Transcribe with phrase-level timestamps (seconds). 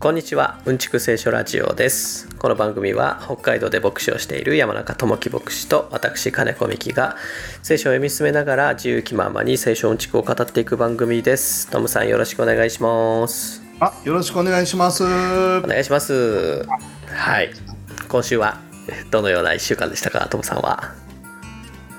[0.00, 2.26] こんにちはうんちく聖書ラジオです。
[2.36, 7.18] この番組は北海道で牧師をしている山中智樹牧師と私金子美希が
[7.62, 11.68] 聖書を読み進めながら自由気ままに聖書うんちくを語っていく番組です。
[11.68, 13.62] トムさんよろしくお願いします。
[13.78, 15.04] あ、よろしくお願いします。
[15.04, 16.64] お願いします。
[16.64, 17.50] はい。
[18.08, 18.58] 今週は
[19.10, 20.94] どのような1週間でしたかトムさんは？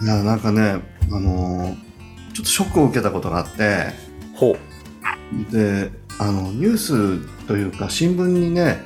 [0.02, 1.76] いや、なんかね、あのー
[2.34, 3.94] ちょっとショックを受けたことがあって、
[4.34, 4.58] ほう。
[5.52, 5.92] で、
[6.22, 8.78] あの、ニュースというか新聞にね、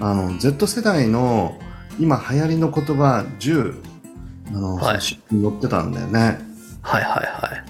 [0.00, 1.56] あの、Z 世代の
[2.00, 3.80] 今流行りの言葉10、
[4.48, 6.40] あの、はい載ってたんだよね。
[6.82, 7.62] はいはいは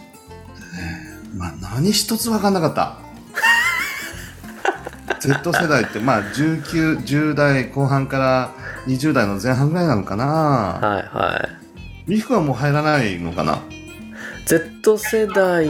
[1.34, 2.96] いまあ、何一つ分かんなかった。
[5.20, 8.54] Z 世代って、まあ、19、10代後半から
[8.86, 10.24] 20代の前半ぐらいなのかな。
[10.24, 11.50] はいは
[12.06, 13.60] いミフはもう入らないのかな。
[14.46, 15.68] Z 世代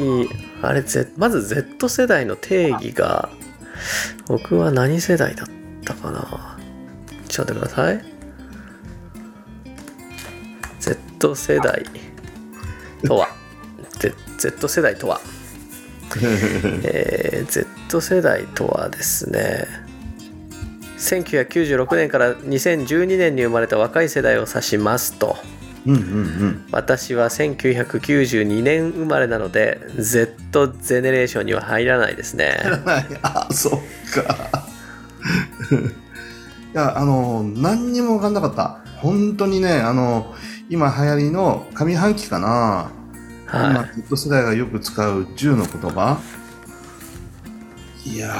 [0.62, 3.28] あれ、Z、まず Z 世代の定義が
[4.26, 5.46] 僕は何世代だっ
[5.84, 6.58] たかな。
[7.28, 8.04] ちょっと待ってください。
[10.80, 11.84] Z 世代。
[13.04, 13.28] とは。
[13.98, 15.20] Z, Z 世代とは、
[16.84, 17.50] えー
[17.88, 19.66] Z 世代とはですね。
[20.98, 25.38] 1996年から2012年に生まれた若い世代を指しますと
[25.86, 26.04] うんうんう
[26.46, 26.66] ん。
[26.72, 33.80] 私は1992年生まれなので Z ゼネレーションには入らないですねはい、 あ、そっ
[34.14, 34.64] か。
[36.72, 38.78] いや、あの、何にも分かんなかった。
[38.98, 40.34] 本当にね、あの、
[40.68, 42.90] 今流行りの上半期かな。
[43.46, 46.20] は今、Z 世代がよく使う10の言葉。
[48.04, 48.30] いや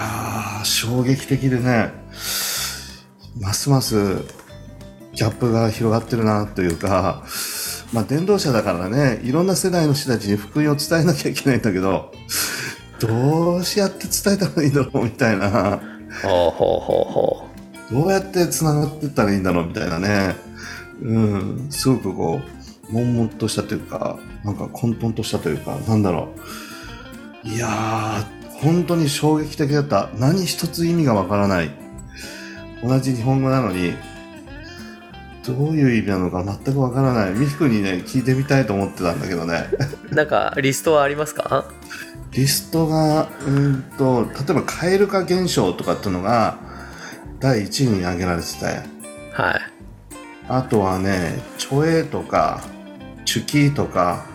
[0.61, 1.93] ー、衝撃的でね、
[3.41, 4.40] ますます
[5.21, 7.27] ギャップが広がってるなというか、
[7.93, 12.11] まあ、伝道者だからね、いろんな世代の人たちに福音を伝えなきゃいけないんだけど、
[12.99, 17.49] どうしやって伝えたらいいんだろうみたいな、いほうほうほうほ
[17.91, 20.37] どうやって繋がってったらいいんだろうみたいなね、
[21.03, 22.41] うん、すごくこ
[22.91, 26.31] う、悶々としたというか、なんか混沌としたというか、なんだろ
[27.45, 27.47] う。
[27.47, 30.09] いやー、本当に衝撃的だった。
[30.19, 31.71] 何一つ意味がわからない。
[32.83, 33.93] 同じ日本語なのに、
[35.47, 37.31] どういう意味なのか全くわからない。
[37.33, 39.69] ミヒ君にね、聞いてみたいと思ってたんだけどね。
[40.11, 41.65] う なんかリストはありますか？
[42.33, 46.59] リストが、うーんと、例えば、蛙化現象とかっていうのが、
[47.41, 48.65] 第1位に挙げられてて、
[49.33, 49.81] はい
[50.49, 52.61] あとはね、チョエとか、
[53.25, 54.27] チュキとか、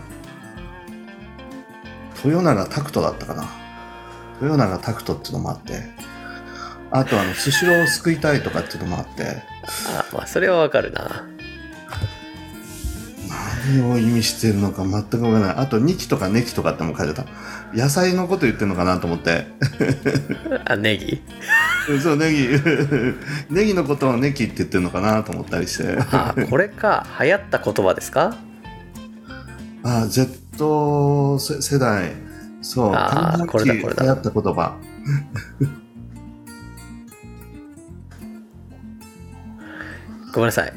[2.23, 3.45] 豊永拓人だったかな。
[4.41, 5.73] 豊永拓人っていうのもあって、
[6.91, 9.43] あとあの、スシローを救いたいとかっていうのもあって、
[9.87, 11.27] あまあそれはわかるな
[13.67, 15.55] 何を意味してるのか全くわからない。
[15.57, 17.25] あと、ニキとかネキとかっても書いてた。
[17.73, 19.47] 野菜のこと言ってるのかなと思って。
[20.65, 21.21] あネギ？
[22.01, 22.47] そう、ネギ。
[23.49, 25.97] ネギのことをネキって言ってるのかなと思ったりして。
[26.11, 28.37] あこれか流行った言葉ですか？
[29.83, 32.11] あ、Z 世世代。
[32.61, 32.91] そう。
[32.93, 34.75] あこれだこれだ流行った言葉。
[40.35, 40.73] ごめんなさい。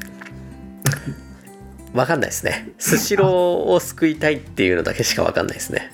[1.93, 2.69] わかんないですね。
[2.77, 5.91] スシローを救いたいっていうのだけしかわかんないですね。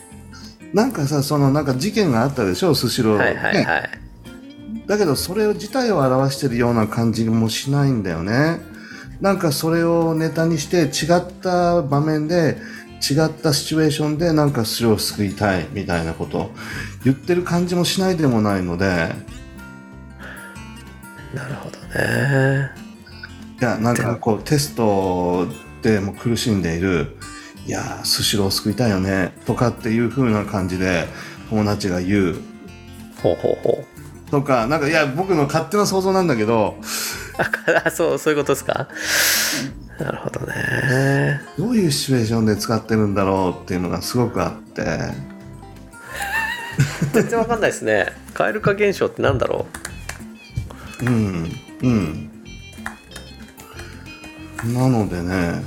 [0.72, 3.18] なんかさ、そのなんか事件があったでしょ、スシロー。
[3.18, 3.90] はいはいねはい。
[4.86, 8.60] だけど、それ自体を表してるような感じもしないんだよね。
[9.20, 12.58] なんかそれをネタにして違った場面で、
[13.02, 16.38] 違ったシチュエーションでなんかスシローを救いたいみたいなこと。
[16.38, 16.52] を
[17.04, 18.86] 言ってる感じもしないでもないので、
[21.34, 22.85] なるほどね
[23.60, 25.48] いや、なんかこう、テスト
[25.82, 27.18] でも苦しんでいる、
[27.66, 31.08] いやー、スシローを救いたいよね、とかっていう風な感じで、
[31.50, 32.36] 友達が言う。
[33.24, 33.84] ほうほうほ
[34.28, 34.32] う。
[34.32, 36.76] とか、なんか、いや、僕の勝手な想像なんだけど、
[37.86, 38.88] あそうそういうことですか？
[40.00, 41.42] なるほどね。
[41.58, 44.84] どういうシチュエーションで使ってるんだろうっていうのがすごくあって、
[47.14, 48.08] 全然わかんないですね。
[48.34, 49.66] 蛙化現象ってなんだろ
[51.02, 51.52] うん、
[51.82, 52.25] うん。
[54.74, 55.64] なのでね、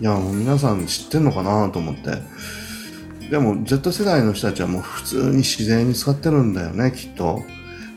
[0.00, 2.18] いや、もう皆さん知ってんのかなと思って。
[3.30, 7.42] でも、Z 世代の人たちはもう普通に自然に使ってるんだよね、きっと。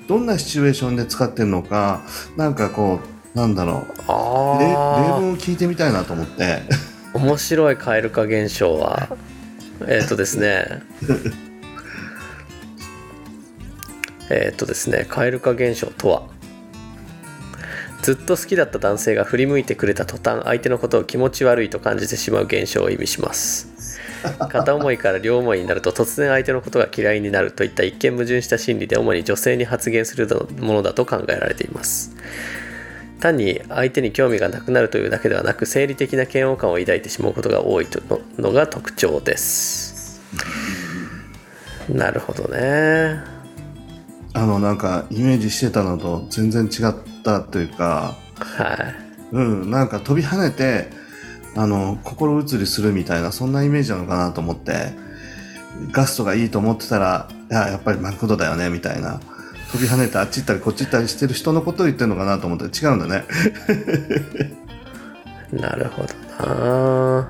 [0.08, 2.02] どんなシチュエーションで使ってるのか、
[2.38, 3.00] なんかこ
[3.34, 6.62] う、なんだろう、う例文を聞いてみたいなと思って。
[7.14, 9.10] あ面白い蛙化現象は
[9.88, 10.81] えっ、とですね
[14.30, 16.32] えっ、とですね蛙化現象とは？
[18.04, 23.70] ずっと好きだった男性が振り向いてくれた途端相手のことを気持ち悪いと感じてしまう現象を意味します。
[24.50, 30.28] 片思いから両思いになると突然相手のことが嫌いになるといった一見矛盾した心理で主に女性に発現する
[30.60, 32.12] ものだと考えられています。
[33.22, 38.02] 単に相手に興味がなくなるというだけではなく生理的な嫌悪感を抱いてしまうことが多いと
[38.38, 40.22] のが特徴です。
[41.88, 43.22] なるほどね。
[44.34, 48.96] あのなんかイメージしてたのと全然違ったというかはい。
[49.31, 50.90] うんなんか飛び跳ねて
[51.56, 54.92] あの心移りするみたいなそんなイメージなのかなと思って
[55.92, 59.20] ガストがいいと思ってたらいややっぱりマクドだよねみたいな。
[59.72, 63.24] 飛び跳ねてあっち行ったりこっち行ったりしてる人のことを言ってるのかなと思って違うんだね。
[65.52, 66.14] なるほど
[66.46, 67.28] な。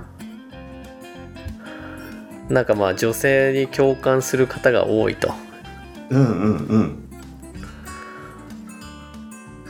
[2.50, 5.34] なんかまあ女性に共感する方が多いと。
[6.10, 7.03] うんうんうん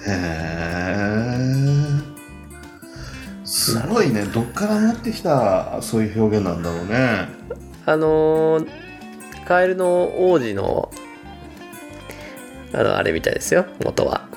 [0.06, 1.44] へえ
[3.44, 4.24] すごいね。
[4.26, 7.28] どっから持ってきたそういう表現なんだろうね。
[7.86, 8.70] あのー
[9.46, 10.90] カエルの王子の
[12.74, 13.66] あのあれみたいですよ。
[13.84, 14.28] 元は。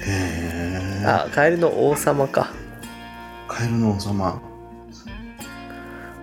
[0.00, 2.50] へえあカエルの王様か。
[3.46, 4.42] カエルの王様。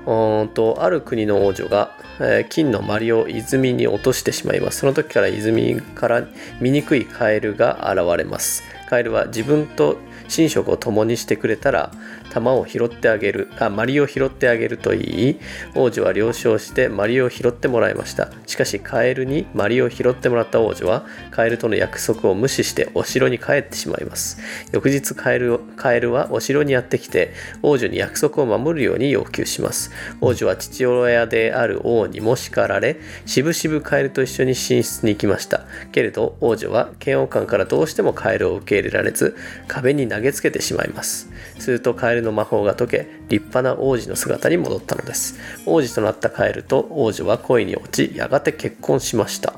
[0.06, 4.80] うーんとある国の王女が、えー金のマリを泉に落としてしまいます。
[4.80, 6.28] その時から泉から
[6.60, 8.64] 醜いカエルが現れます。
[8.90, 9.98] カエルは自分と
[10.38, 11.92] 寝食を共にしてくれたら
[12.36, 13.48] 玉を拾ってあげる。
[13.60, 15.40] あマリを拾ってあげると言い。
[15.74, 18.30] 王女は了承してマリを拾ってもらいました。
[18.46, 24.38] しかしカエルにマリを拾ってもらった王女はカエルとの約束を無視してお城に帰ってしまいます。
[24.74, 27.32] 翌日カエルカエルはお城にやってきて
[27.64, 29.92] 王女に約束を守るように要求します。
[30.20, 35.66] 王女は父親である王にも叱られしぶしぶカエルと一緒に寝室に行きました。
[35.94, 39.38] けれど王女は嫌悪感からどうしてもカエルを受け入れられず
[39.70, 41.30] 壁に投げつけてしまいます。
[41.60, 45.40] するとカエルの魔法が解け立派な王子の姿に戻ったのです。
[45.66, 49.54] 王子となったカエルと王女は恋に落ちやがて結婚しました。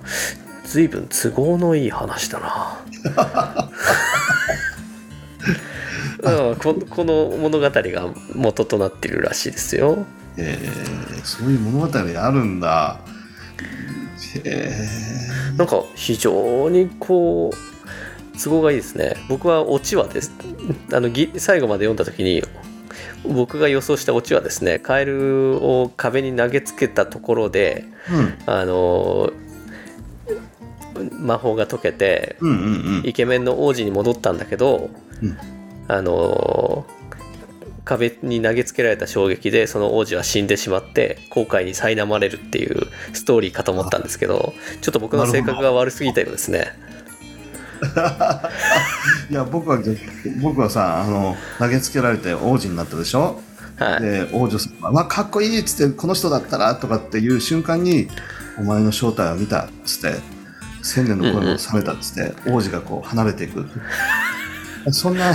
[0.65, 2.83] 随分都合のいい話だな。
[6.19, 10.05] うんここの物語が元となっているらしいですよ。
[10.37, 12.99] えー、そういう物語あるんだ。
[14.35, 17.76] へえなんか非常にこう
[18.43, 19.15] 都合がいいですね。
[19.29, 20.31] 僕はオチはです。
[20.93, 22.43] あのぎ最後まで読んだ時に
[23.23, 27.85] 僕が予想したオチはですねカエルを壁に投げつけたところで
[28.45, 29.31] あの
[31.19, 33.07] 魔法が解けてうんうんうんうん。
[33.07, 34.89] イケメンの王子に戻ったんだけど、
[35.21, 35.37] うん。
[35.87, 36.85] あの
[37.85, 46.73] 壁に投げつけられた衝撃でその王子は死んでしまって後悔に苛まれるっていうストーリーかと思ったんですけどちょっと僕の性格が悪すぎたようですね
[49.29, 49.79] いや僕は
[50.41, 53.41] 僕はさあの投げつけられて王子になったでしょ？
[53.77, 54.01] はい。
[54.01, 58.07] で王女さんが「わかっこいい」っつって「この人だったら」とかっていう瞬間に
[58.57, 60.19] 「お前の正体を見た」っつって
[60.81, 63.65] 「千年の声も覚めた」っつって、王子がこう離れていく。
[64.91, 65.31] そんな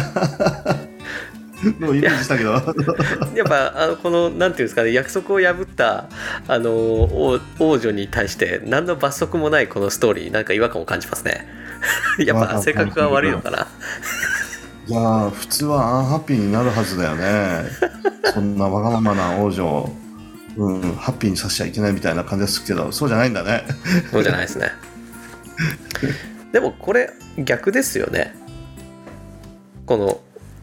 [1.78, 2.52] のをイメージしたけど。
[2.52, 2.62] やっ
[3.46, 6.06] ぱあのこのなんていうんですかね約束を破った
[6.48, 11.46] あの王王女に対して何の罰則もないこのストーリーなんか違和感を感じますね
[12.24, 13.68] やっぱ性格が悪いのかな。
[14.86, 17.70] いやー普通はアンハッピーになるはずだよね。
[18.34, 19.96] そんなわがままな王女を、
[20.56, 23.64] うん、ハッピーにさせちゃいけないみたいな感じですけどそうじゃないんだね。
[24.10, 24.72] そうじゃないですね。
[26.52, 28.34] でもこれ逆ですよね。
[29.86, 30.20] この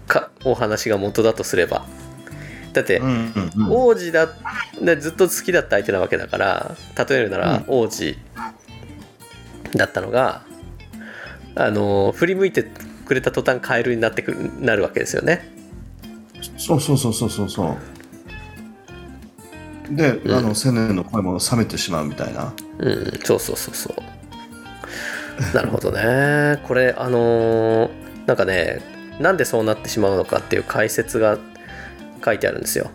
[0.08, 1.86] かお話が元だとすれば。
[2.74, 3.02] だって、
[3.70, 4.30] 王子だ
[4.80, 6.76] でずっと好きだった相手なわけだから
[7.10, 8.16] 例えるなら王子
[9.76, 10.44] だったのが、
[11.56, 12.64] あの振り向いて
[13.06, 15.52] くれた途端カエルになってくるなるわけですよね。
[16.58, 17.78] そうそうそうそうそうそ
[19.92, 19.96] う。
[19.96, 20.34] で、うん。
[20.34, 22.54] あの千年の声も冷めてしまうみたいな。
[22.80, 25.56] うんそうそうそうそう。
[25.56, 26.62] なるほどね。
[26.68, 27.90] これあのー
[28.28, 28.82] なんかね
[29.20, 31.38] なんでそうなってしまうのかっていう解説が
[32.24, 32.92] 書いてあるんですよ。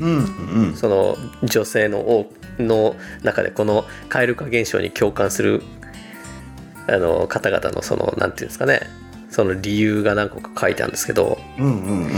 [0.00, 0.76] うんうん。
[0.76, 5.62] その女性の王の中でこの蛙化現象に共感する
[6.88, 8.80] あの方々のそのなんていうんですかね。
[9.30, 12.10] その理由が何個か書いてあるんですけどうんうんうん。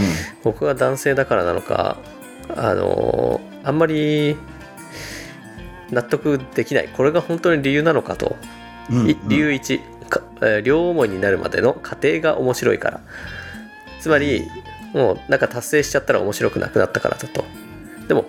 [0.45, 1.97] 僕が男性だからなのか
[2.57, 4.37] あのあんまり
[5.91, 6.89] 納得できない。
[6.89, 8.37] これが本当に理由なのかと、
[8.91, 13.01] うんい理由1か、えー両思いになるまでの過程が面白いから。
[14.01, 14.49] つまり
[14.95, 17.45] もうなんか達成しちゃったら面白くなくなったからだと。
[18.09, 18.25] でも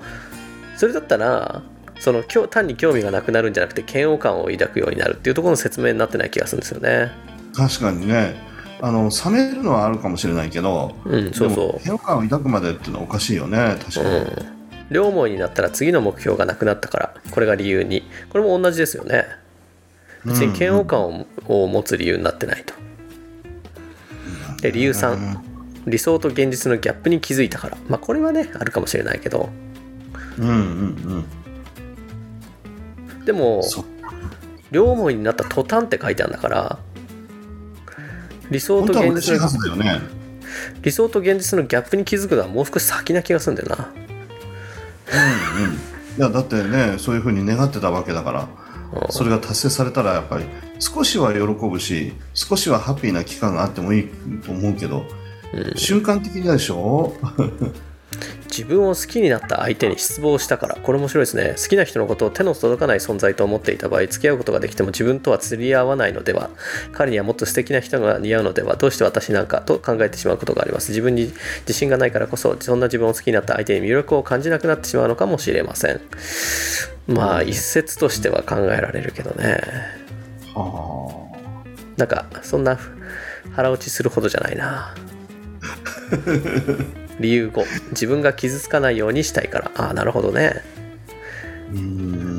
[0.75, 1.61] それだったら
[2.01, 7.11] その単に興味がなくなるんじゃなくて嫌悪感を抱くようになるっていうところの説明になってない気がするんですよね。
[7.53, 8.35] 確かにね。
[8.81, 13.77] あの冷めるのはあるかもしれないけどうんそうそでも嫌悪感を抱くまでっていうのはおかしいよね。
[13.85, 14.27] 確う、かに、うん、
[14.89, 18.01] 両思いになったら次の目標がなくなったからこれが理由に。
[18.31, 19.25] これも同じですよね。
[20.25, 22.73] 別に嫌悪感をを持つ理由になってないと。
[24.63, 25.37] で理由3
[25.85, 27.77] 理想と現実のギャップに気づいたから。
[27.87, 29.51] まあこれはねあるかもしれないけど。
[30.39, 30.57] うんうんう
[31.19, 31.25] ん
[33.63, 33.85] そ
[34.71, 36.79] 両思いになった途端って書いてあるんだから
[38.49, 39.99] 理想本と現実のね。
[40.81, 43.89] 理想と現実のギャップに気づくのはもう少し先な気がするんだよな。
[45.57, 45.73] うんうん。
[45.73, 45.77] い
[46.17, 48.47] やだってねそういうふうに願ってたわけだから
[49.01, 49.11] うん。
[49.11, 50.45] それが達成されたらやっぱり
[50.79, 54.07] 少しは喜ぶし少しはハッピーな期間があってもいい
[54.43, 55.05] と思うけど、
[55.75, 57.13] 瞬間的にはでしょ？
[58.45, 60.75] 自分を好きになった相手に失望したから。
[60.75, 61.55] これ面白いですね。
[61.57, 66.49] 好きな人のことを手の届かない存在と思っていた場合付き合うことができても自分とは釣り合わないのでは。
[66.91, 68.75] 彼にはもっと素敵な人が似合うのでは。
[68.75, 70.89] どうして私なんかと考えてしまうことがあります。
[70.89, 76.01] 自分に自信がないからこそそんな自分を好きになった相手に魅力を感じなくなってしまうのかもしれません。
[77.07, 79.61] まあ一説としては考えられるけどね。
[80.53, 81.31] は
[81.97, 82.77] なんかそんな
[83.55, 84.95] 腹落ちするほどじゃないな
[87.21, 89.71] 理由5自分が傷つかないようにしたいから。
[89.75, 90.61] ああなるほどね。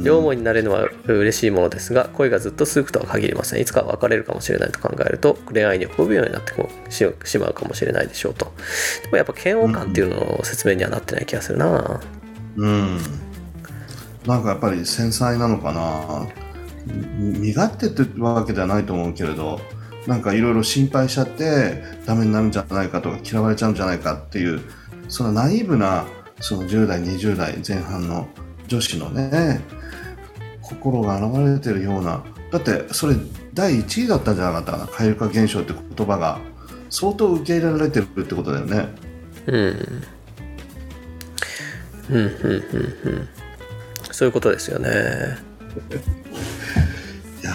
[0.05, 3.62] 両思いになれるのは嬉しいものですが恋がずっと続くとは限りません。
[3.62, 6.53] いつかは別れるかもしれないと考えると恋愛に不病になって
[6.91, 8.53] ししまうかもしれないでしょうと。
[9.05, 12.01] でもやっぱ嫌悪感っていうのの説明にはなってない気がするな。
[12.57, 12.99] うん。
[14.27, 16.29] なんかやっぱり繊細なのかな。
[17.17, 19.61] み身勝手ってわけではないと思うけれど
[20.07, 24.61] なんかいろいろ心配しちゃってダメになるんじゃないかとか嫌われちゃうんじゃないかっていう
[25.09, 26.07] そのナイーブな
[26.41, 28.29] その10代20代前半の
[28.67, 29.61] 女子のね
[30.61, 33.15] 心が現れてるようなだってそれ
[33.55, 36.41] 第1位だったんじゃなかったかな蛙化現象って言葉が
[36.91, 38.89] 相当受け入れられてるってことだよね。
[39.47, 39.57] うん。
[42.11, 42.27] うんうんうんう
[43.17, 43.29] ん。
[44.11, 44.89] そういうことですよね。
[47.43, 47.53] いや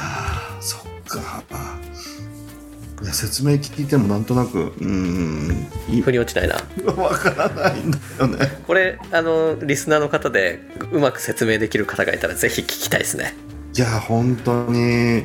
[3.01, 6.55] いや説明聞いてもなんとなくうーんい腑に落ちないな。
[6.93, 8.61] わからないんだよね。
[8.65, 10.61] これあのリスナーの方で
[10.91, 13.35] うまく説明できる方がいたらぜひ聞きたいですね。
[13.75, 15.23] いや本当に。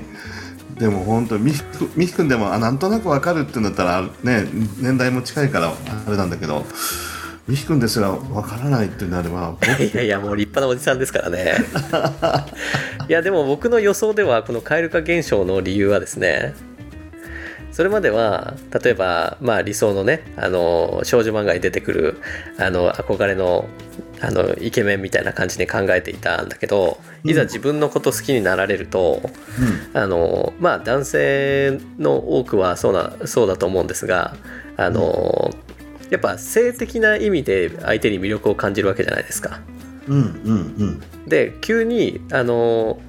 [0.79, 4.49] でも本当にみひくみひくんでもあなんとなくわかるってんだったらね
[4.81, 6.65] 年代も近いからあれなんだけど
[7.47, 11.55] みひくんですらわからないってなれば僕いやいやもう立派なおじさんですからね。
[13.09, 16.55] いやでも僕の予想ではこの蛙化現象の理由はですね
[17.73, 22.21] それまでは例えば、まあ、理想のねあの少女漫画に出てくる
[22.59, 23.67] あの憧れの
[24.21, 29.21] あのイケメンみたいな感じに考えていたんだけどいざ自分のこと好きになられると、
[29.95, 34.37] あのまあ男性の多くはそうなそうだと思うんですが
[34.77, 35.51] あの、
[36.11, 39.61] やっぱ性的な意味で相手に魅力を感じるわけじゃないですか。
[40.07, 41.29] うんうんうん。
[41.29, 43.01] で急にあの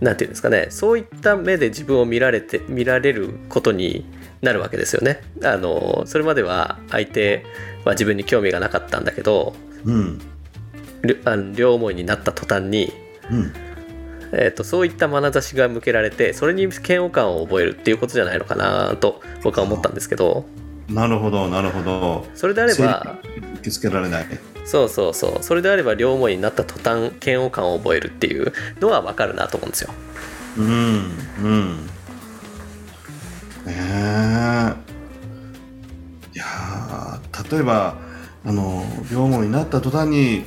[0.00, 4.04] なんていうんですかねそういった目で自分を見られて見られることに
[4.42, 5.22] なるわけですよね。
[5.42, 7.44] あのそれまでは相手
[7.84, 10.20] は自分に興味がなかったんだけどうん。
[11.24, 12.92] あの両思いになった途端に、
[13.30, 13.52] うん。
[14.32, 20.44] えー、とそういった眼差しが向けられてそれに嫌悪感を覚えるっていうことじゃないのかなと僕は思ったんですけど。
[20.88, 22.26] なるほどなるほど。
[22.34, 23.18] それであれば
[23.54, 24.26] 受け付けられない
[24.66, 25.42] そうそうそう。
[25.42, 29.90] それであれば両思いになった途端嫌悪感を覚えるっていうのは分かるなと思うんですよ。
[30.58, 31.86] うんうん。
[33.64, 34.74] ねえ。
[36.34, 37.20] いや
[37.50, 37.96] 例えば
[38.44, 40.44] あの両思いになった途端に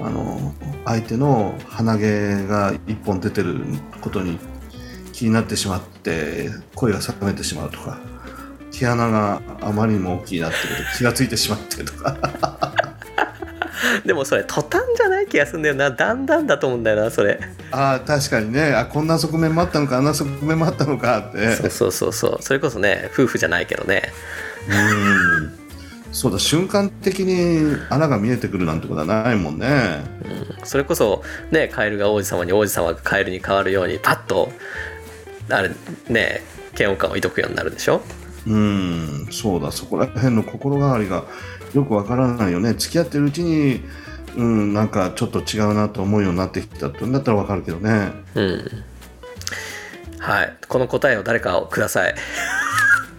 [0.00, 3.56] あの相手の鼻毛が一本出てる
[4.00, 4.38] ことに
[5.12, 7.98] 気になってしまって声が冷めてしまうとか
[8.70, 12.87] 毛穴があまりにも大きいなってこと気がついてしまってとか。
[14.06, 15.90] でもそれ途端じゃない気がするんだよな。
[15.90, 17.38] だんだんだと思うんだよなそれ。
[17.70, 18.72] ああ確かにね。
[18.72, 21.56] あこんな側面もあったのかあんな側面もあったのかって。
[21.56, 22.36] そうそうそうそう。
[22.40, 24.02] それこそね夫婦じゃないけどね。
[24.68, 24.72] う
[25.44, 25.58] ん。
[26.10, 30.02] そうだ瞬間的に穴が見えてくるなんてことはないもんね。
[30.64, 34.50] それこそねカエルが王子様に王子様がカエルに変わるようにパッと
[35.50, 35.70] あれ
[36.08, 36.42] ね
[36.78, 38.00] 嫌悪感を抱くようになるでしょ？
[38.46, 39.28] うん。
[39.30, 41.24] そうだそこら辺の心変わりが
[41.74, 42.74] よくわからないよね。
[42.74, 43.82] 付き合ってるうちに
[44.36, 48.12] うんなんかちょっと違うなと思うようになってきたってんだったらわかるけどね。
[48.34, 48.84] うん。
[50.18, 50.56] はい。
[50.68, 52.14] この答えを誰かをください。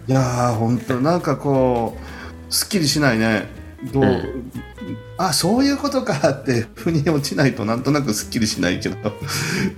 [0.08, 1.96] いやー本当なんかこ
[2.48, 3.48] うすっきりしないね。
[3.92, 4.52] どう、うん。
[5.16, 8.96] あそういうことかって腑に落ちないとなんとなくすっきりしないけど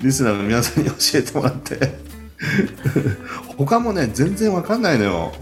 [0.00, 2.12] リスナーの皆さんに教えてもらって。
[3.56, 5.32] 他もね全然わかんないのよ。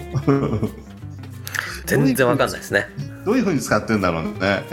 [1.87, 2.87] 全然わかんないですね
[3.25, 4.65] どういうふうに使ってんだろうね。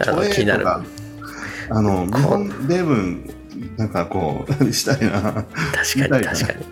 [0.32, 0.66] 気になる。
[0.68, 3.30] あの日本例文
[3.76, 5.20] なんかこう したいな。
[5.22, 6.66] 確かに確かに。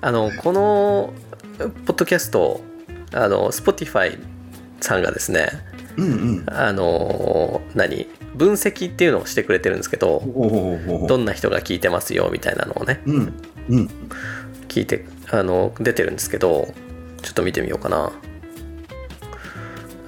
[0.00, 1.12] あのこの
[1.86, 2.62] ポッドキャスト
[3.12, 4.18] あの Spotify
[4.80, 5.48] さんがですね
[5.96, 6.08] うんう
[6.40, 6.44] ん。
[6.46, 10.22] あの何分析っていうのをしてくれてるんですけど
[11.08, 13.32] どんな人が聞いてますよみたいなのをねうん
[13.68, 13.90] うん。
[14.68, 16.72] 聞いてあの出てるんですけど
[17.22, 18.12] ちょっと見てみようかな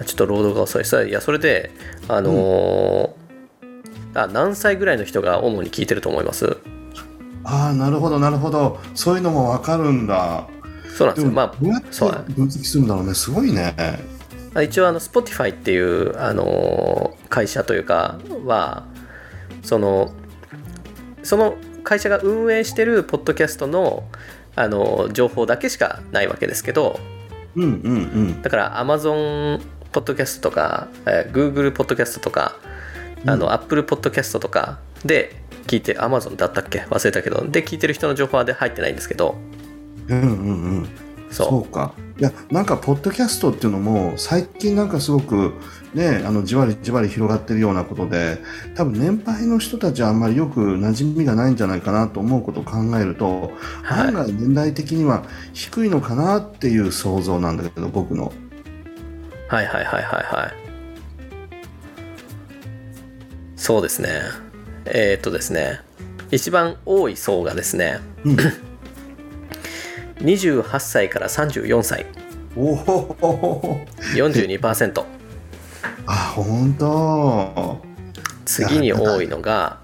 [0.05, 0.85] ちょっとロードが遅い。
[0.85, 1.71] さいやそれで
[2.09, 3.23] あのー
[4.15, 6.59] あ何歳ぐらいの人が主に聞いてると思います？
[7.45, 8.79] ああなるほどなるほど。
[8.95, 10.47] そういうのもわかるんだ。
[10.95, 11.31] そうなんでよ。
[11.31, 12.13] まですもどうやそう。
[12.13, 13.15] って分析するんだろうね。
[13.15, 13.75] すごいね。
[14.55, 18.85] あ一応あの Spotify っていう、あのー会社というかは
[19.63, 20.13] その
[21.23, 24.05] その会社が運営してるポッドキャストの、
[24.55, 27.01] あのー情報だけしかないわけですけど。
[27.57, 27.99] うんうんう
[28.39, 28.43] ん。
[28.43, 32.57] だから Amazon ポッドキャストとか、えー Google ポッドキャストとか
[33.27, 36.81] あの、Apple ポッドキャストとかで聞いて Amazon だったっけ？
[36.91, 37.47] 忘れたけど。
[37.47, 39.37] で聞いてる人の情報はで入ってないんですけど。
[40.09, 40.31] うんうんう
[40.83, 40.89] ん。
[41.31, 41.49] そう。
[41.49, 41.95] そうか。
[42.19, 45.55] いやなんかポッドキャストっていうのも最近なんかすごく
[45.95, 48.39] ねあのじわりじわり広がってるようなことで
[48.77, 54.09] 多分年配の人たちはあんまりよく馴染みがないんじゃないかなと思うことを考えると、はい。
[54.09, 58.33] 案外年代的には低いのかなっていう想像なんだけど僕の
[59.53, 60.53] はいはいはいはいはい。
[63.55, 64.09] そうですね。
[64.87, 65.81] えーっとですね。
[66.31, 68.37] 一番多い層がですね、うん。
[70.25, 72.07] 28歳から34歳。
[72.57, 73.81] おお
[74.15, 75.05] 42%
[76.07, 77.79] あ本当。
[78.47, 79.81] 次に多いのが、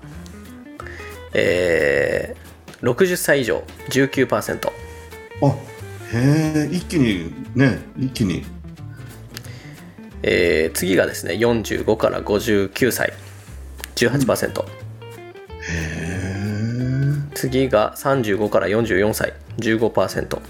[1.34, 2.48] えー
[2.80, 4.68] 60歳以上19%
[5.42, 5.46] あ
[6.12, 8.44] へえ一気にね一気に
[10.22, 13.12] えー次がですね45から59歳。
[13.96, 14.66] 18%、へ
[15.70, 16.28] え
[17.35, 19.33] 次が35から44歳。
[19.59, 20.40] 15%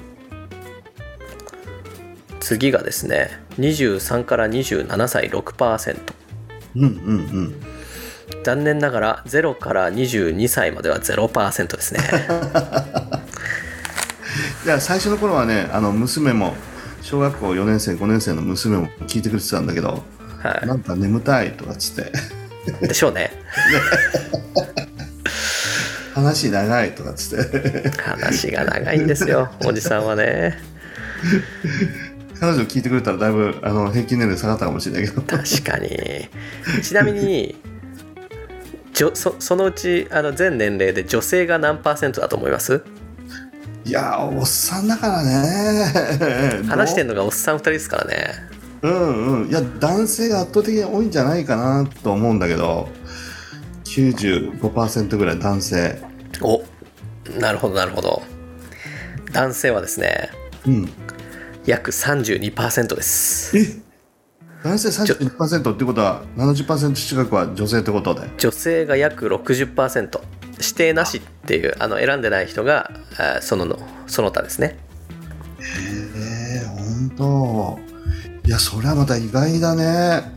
[2.41, 5.31] 次がですね23から27歳。
[5.31, 5.99] 6%
[6.77, 6.91] うんうんう
[7.43, 7.55] ん。
[8.45, 12.01] 残念ながら0から22歳までは0%ですね。
[14.65, 16.55] いや最初の頃はねあの娘も
[17.09, 20.05] 小学校4年生5年生の娘も聞いてくれてたんだけど
[20.43, 22.13] はなんか眠たいとかっつって。
[22.85, 23.31] いでしょうね。
[26.15, 27.91] 話長いとかっつって。
[27.99, 30.59] 話が長いんですよおじさんはね。
[32.39, 35.23] 彼女聞いてくれたらだいぶあの平均年齢下がったかもしれないけど。
[35.23, 36.29] 確かに。
[36.83, 37.57] ちなみに
[38.93, 42.83] じょそそのうちあの全年齢で女性が何パーセントだと思います？
[43.89, 46.63] いやおっさんだからね。
[46.69, 48.35] 話してんののがおっさん2人ですからね。
[48.83, 49.49] うんうん。
[49.49, 52.91] いや男性が圧倒的に多いんじゃないかなと思うんだけど
[53.85, 56.03] 95%ぐらい男性。
[56.43, 56.63] お
[57.41, 58.23] なるほどなるほど。
[59.33, 60.29] 男性はですね
[60.67, 60.93] うん。
[61.65, 63.57] 約32%です。
[63.57, 63.89] え？
[64.65, 70.21] 男性32%ってことは70%近くは女性ってことで女性が約60%
[70.61, 74.77] 指定なしっていうあの選んでない人があそののその他ですね。
[75.61, 77.79] ええ本当
[78.47, 80.37] いやそれはまた意外だね。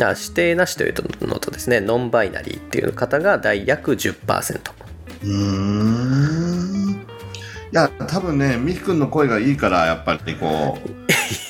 [0.00, 0.94] あ指定なしという
[1.26, 4.60] のとですねノンバイナリーっていう方が大約10%
[5.22, 6.92] うーん。
[6.92, 6.96] い
[7.72, 10.88] や多分ね美樹君の声がいいからやっぱりこう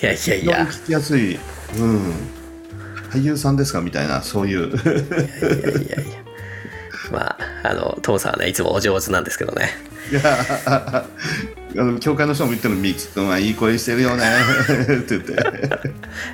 [0.05, 0.65] いやいやいや。
[0.67, 1.39] 聞きやすい、う
[1.83, 2.13] ん、
[3.11, 3.81] 俳優さんですか？
[3.81, 4.69] みたいなそういう。
[4.69, 6.25] いやいやいや。
[7.13, 9.71] まああのトムさんはねいつもお上手なんですけどね。
[10.11, 10.21] いや
[10.61, 11.05] あ
[11.73, 14.23] の教会の人も言ってるの美樹君はいい声してるよね
[15.01, 15.35] って言って。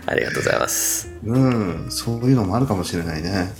[0.06, 1.08] ありがとうございます。
[1.24, 3.52] うんそういうのもあるかもしれないね。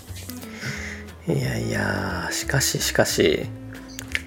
[1.28, 3.46] いやいやしかししかし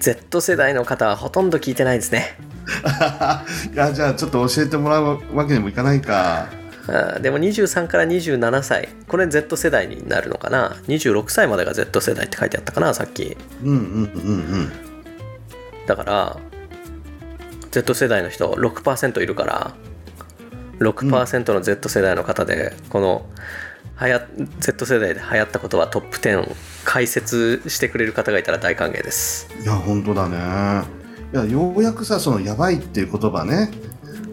[0.00, 2.38] Z 世代の方はほとんど聞いてないですね。
[3.74, 6.48] いやじゃあちょっと教えてもらうわけにもいかないか
[6.86, 8.88] あーでも23から27歳。
[9.08, 13.36] これ Z 世代になるのかな？26歳までが Z 世代って書いてあったかなさっき。
[13.62, 14.72] うんうんうん
[15.86, 16.38] だから
[17.70, 19.74] Z 世代の人6%いるから
[20.78, 23.26] 6%の Z 世代の方でこの
[23.96, 24.26] はや
[24.60, 29.48] Z 世代で流行ったことはトップ10解説してくれる方がいたら大歓迎です。
[29.58, 30.84] うんいや本当だね。
[31.32, 33.70] いやようやくさそのやばいっていう言葉ね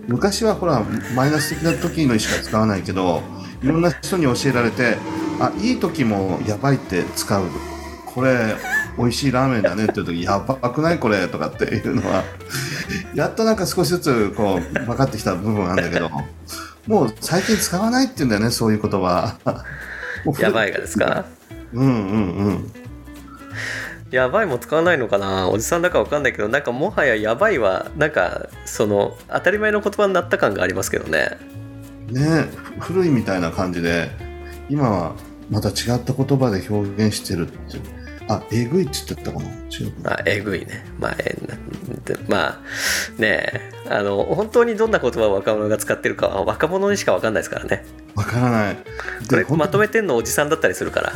[0.07, 0.83] 昔はほら
[1.15, 3.21] マイナス的な時のしか使わないけど
[3.63, 4.97] いろんな人に教えられて
[5.39, 7.43] あいい時もやばいって使う。
[8.13, 8.55] これ
[8.97, 12.25] 美味しいラーメンだねっていう時やばくないこれとかっていうのは
[13.15, 16.09] やっとなんか少しずつこう分かってきた部分なんだけど
[16.87, 19.35] もう最近使わないっていうんだよねそういう言葉。
[20.39, 21.23] やばいがですか？
[21.73, 22.71] うんうんうん
[24.11, 25.49] やばいも使わないのかな？
[25.49, 31.37] おじさんだかわかんないけどなんかもはややばいはなんかその当たり前の言葉になった感がありますけどね。
[32.09, 32.45] ね
[32.79, 34.11] 古いみたいな感じで
[34.69, 35.15] 今は
[35.49, 37.77] また違った言葉で表現してるって
[38.35, 39.45] あえぐいっつってたかな？
[39.45, 40.85] 違うかなまあえぐいね。
[40.99, 41.35] まあえ
[42.05, 42.59] でまあ
[43.17, 47.85] ねえあの本当にどんな言葉を若者が使ってるかは若者にしかわかんないですからね。
[48.15, 48.77] わからない。
[49.27, 51.13] これまとめてんのおじさんだったりするから。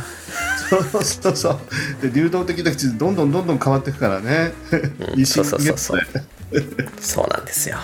[0.68, 1.58] そうそうそう。
[2.02, 4.52] で流動的な口でどんどんどんどん変わっていくからね、
[5.16, 6.00] うんそうそうそう
[6.50, 7.76] ゲットでそうなんですよ。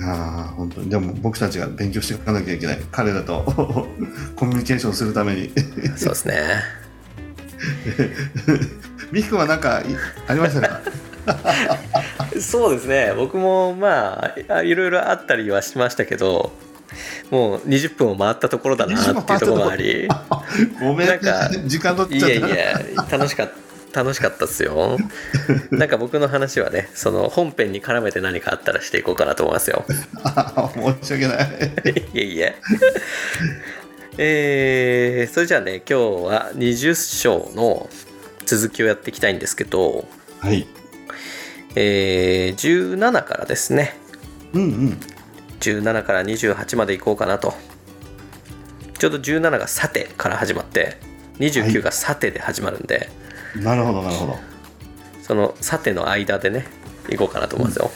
[0.00, 0.90] ああ本当に。
[0.90, 2.80] でも僕たちが勉強していかなきゃいけない。
[2.92, 3.42] 彼らと
[4.36, 5.52] コミュニケーションするために。
[5.96, 6.62] そうですね
[9.12, 9.84] ミキ君は何かい
[10.26, 10.80] ありましたか？
[12.40, 13.12] そうですね。
[13.16, 16.52] 僕もまあいろいろあったりはしましたけど
[17.30, 20.08] もう20分を回ったところだなっていうところもあり。
[20.80, 22.48] ごめんなんか時間取っいちゃった。
[22.48, 23.68] やいや楽しかった。
[23.90, 24.98] 楽しかったっすよ。
[25.70, 29.84] なんか僕の話はねその本編に絡めて何かあったらしていこうかなと思いますよ。
[30.24, 30.70] あ
[31.02, 31.48] 申し訳ない。
[32.14, 32.54] いえいえ
[34.20, 37.88] えー、それじゃあね今日は20章の
[38.44, 40.06] 続きをやっていきたいんですけど、
[40.40, 40.66] はい。
[41.76, 43.96] えー、17からですね。
[44.52, 45.00] うんうん。
[45.60, 47.54] 17から28までいこうかなと。
[48.98, 50.96] ちょうど17が「さて」から始まって
[51.38, 53.08] 29が「さて」で始まるんで、
[53.54, 54.38] なるほどなるほど。
[55.22, 56.66] その「さて」の間でね
[57.08, 57.92] いこうかなと思いますよ、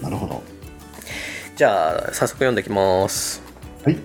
[0.00, 0.40] なるほど。
[1.56, 3.42] じゃあ早速読んでいきます。
[3.84, 3.98] はい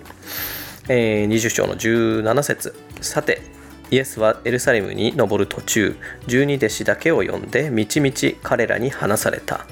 [0.88, 2.74] えー20章の17節。
[3.00, 3.42] さて
[3.90, 5.96] イエスはエルサレムに登る途中
[6.26, 9.66] 十二弟子だけを呼んでみちみち彼らに話された、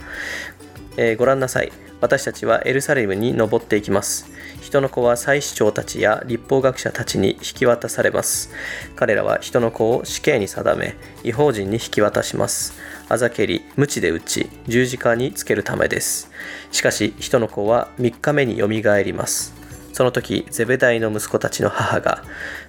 [0.97, 1.73] えーご覧なさい。
[1.99, 4.31] 私たちはエルサレムに登っていきます。
[4.61, 8.51] 人の子は祭司長たちや立法学者たちに引き渡されます。
[8.97, 12.75] 彼らは人の子を死刑に定め違法人に引き渡します。
[13.09, 16.31] あざけり鞭で打ち十字架につけるためです。
[16.71, 19.66] しかし人の子は3日目によみがえります。
[19.97, 22.23] その時ゼベダイの息子たちの母が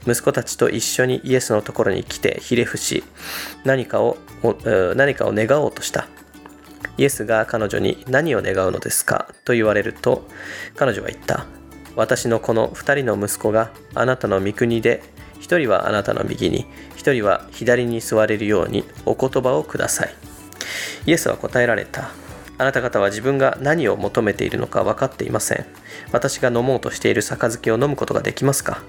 [0.03, 3.03] 息子たちと一緒にイエスのところに来てひれ伏し
[3.65, 4.17] 何かを
[4.95, 6.07] 何かを願おうとした。
[6.97, 9.27] イエスが彼女に何を願うのですか？
[9.43, 10.25] と言われると
[10.77, 11.47] 彼女は言った。
[11.97, 15.03] 私のこの2人の息子があなたの御国で
[15.41, 20.15] 1人はあなたの右に1人は左に座れるようにお言葉をください。
[21.05, 22.09] イエスは答えられた。
[22.57, 25.65] あなた方は自分が何を求めているのか分かっていません。
[26.11, 28.81] 私が飲もうとしている杯を飲むことができますか？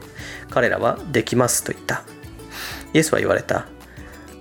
[0.51, 2.03] 彼らはできますと言った。
[2.95, 3.67] イエスは言われた。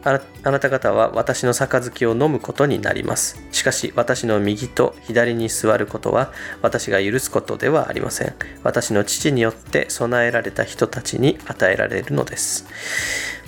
[0.03, 3.43] あなた方は私の杯を飲むことになります。
[3.51, 8.33] しかし私の右と左に座ることは私が許すことではありません。
[8.63, 12.65] 私の父によって備えられた人たちに与えられるのです。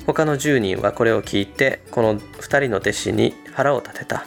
[0.05, 4.25] 他の10人はこれを聞いてこの2人の弟子に腹を立てた。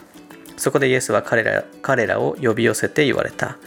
[0.57, 3.57] そこでイエスは彼ら彼らを呼び寄せて言われた。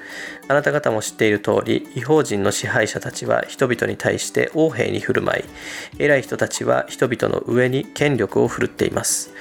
[0.49, 5.45] あなた方も知っている通り違法人の支配者たちは人々に対して横柄に振る舞い
[5.99, 9.33] 偉い人たちは人々の上に権力を振るっています。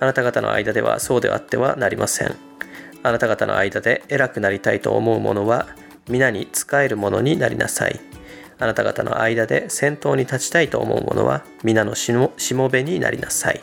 [0.00, 2.34] あなた方の間ではそうであってはなりません。
[3.02, 5.68] あなた方の間で偉くなりたいと思う者は
[6.08, 8.00] 皆に仕える者になりなさい。
[8.58, 13.60] あなた方の間で先頭に立ちたいと思う者は皆のしもべになりなさい。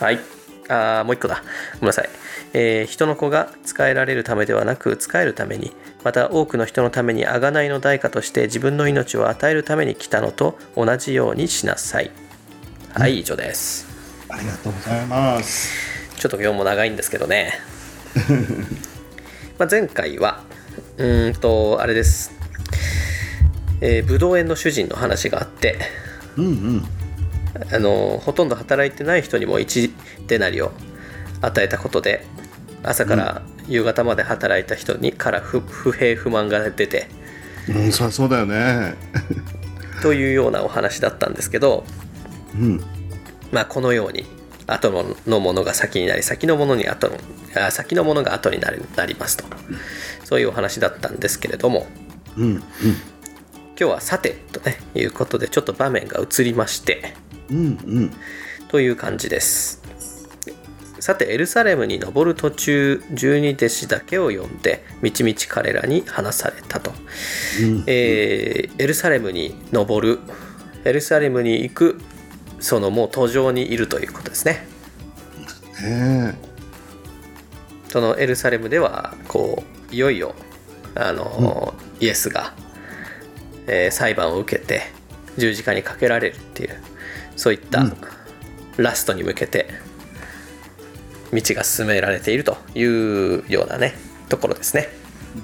[0.00, 0.35] はい。
[0.68, 1.42] あーもう一個だ。
[1.74, 2.08] ごめんなさい、
[2.52, 5.72] えー人の子が仕えられるためではなく仕えるために
[6.04, 12.10] また多くの人のために贖いの代価として自分の命を与えるために来たのと同じようにしなさい。
[12.92, 13.86] はい以上です。
[14.28, 15.74] ありがとうございます。
[16.16, 17.52] ちょっと今日も長いんですけどね。
[19.58, 20.42] まあ前回は
[20.96, 22.32] うーんとあれです。
[23.80, 25.78] えー、ぶどう園の主人の話があって。
[26.36, 26.88] うんうん
[27.72, 30.72] あのほとんど働いてない人にも1デナリを
[31.40, 32.24] 与えたことで
[32.82, 37.08] 朝から夕方まで働いた人にから不不平不満が出て
[37.68, 38.94] うんそそうだよね。
[40.02, 41.84] というようなお話だったんですけど、
[42.54, 42.84] うん。
[43.50, 44.26] まあ、このように
[44.66, 47.16] 後ののものが先になり先のものに後の
[47.56, 49.44] あ先のものが後になりなりますと。
[50.24, 51.86] そういうお話だったんですけれども
[52.36, 52.62] うんうん。
[52.62, 52.70] 今
[53.76, 57.14] 日はさてとねいうことでちょっと場面が移りまして
[57.50, 58.12] うんうん。
[58.68, 59.82] という感じです。
[61.00, 66.90] さてエルサレムに登る途中十二弟子だけを呼んでみちみち彼らに話されたと、
[67.60, 70.20] うんえーエルサレムに登る
[70.84, 72.00] エルサレムに行く
[72.58, 74.66] そのもう途上にいるということですね。
[75.82, 76.34] ね
[77.88, 80.34] そのエルサレムではこういよいよ
[80.94, 82.54] あの、イエスが、
[83.66, 84.82] えー裁判を受けて
[85.38, 86.82] 十字架にかけられるっていう
[87.36, 87.96] そういったうん。
[88.76, 89.68] ラストに向けて
[91.32, 93.94] 道が進められているというようなね
[94.28, 94.88] ところですね。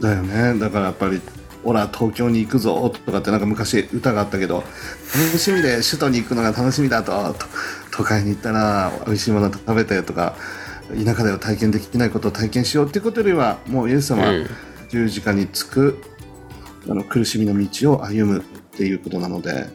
[0.01, 0.59] だよね。
[0.59, 1.21] だからやっぱり
[1.65, 4.65] 「オラ東京に行くぞ」とかってなんか昔歌があったけど
[5.15, 7.47] 楽しみで首都に行くのが楽しみだとと
[7.91, 10.37] 都会に行ったら美味しいもの食べてとか
[10.89, 14.47] 田舎では体験できないことを体験しようっていうことよりはもうイエス様はうん。
[14.93, 15.97] 十字架につく、
[16.87, 18.43] あの苦しみの道を歩むっ
[18.77, 19.71] ていうことなので、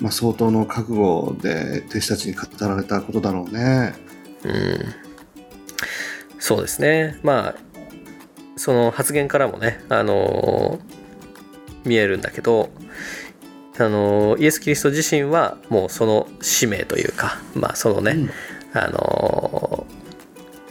[0.00, 3.94] まあ、相当の覚悟で弟子たちに語られたことだろうね。
[4.44, 4.94] うん。
[6.38, 7.18] そうですね。
[7.22, 7.54] まあ
[8.56, 11.00] その発言からもね、あのー
[11.82, 12.68] 見えるんだけど、
[13.78, 18.30] あのーイエス・キリスト自身はもうその使命というか、まあ、そのね、うん。
[18.74, 20.00] あのー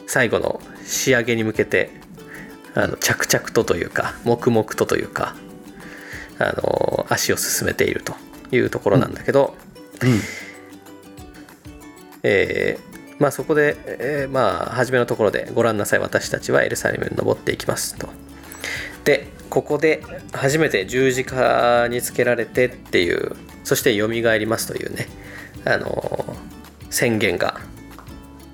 [0.07, 1.91] 最後の仕上げに向けて
[2.73, 5.35] あの着々とというか黙々とというか、
[6.39, 8.15] あのー足を進めていると
[8.51, 9.55] いうところなんだけど、
[10.01, 10.21] うん
[12.23, 18.09] えーまあ、そこで、えーまあ、初めのところで「ご覧なさい私たちはエルサレムに登っていきます」と。
[19.03, 25.07] でここで初めて十字架につけられてっていうそしてよみがえりますというね、
[25.65, 26.49] あのー
[26.89, 27.59] 宣言が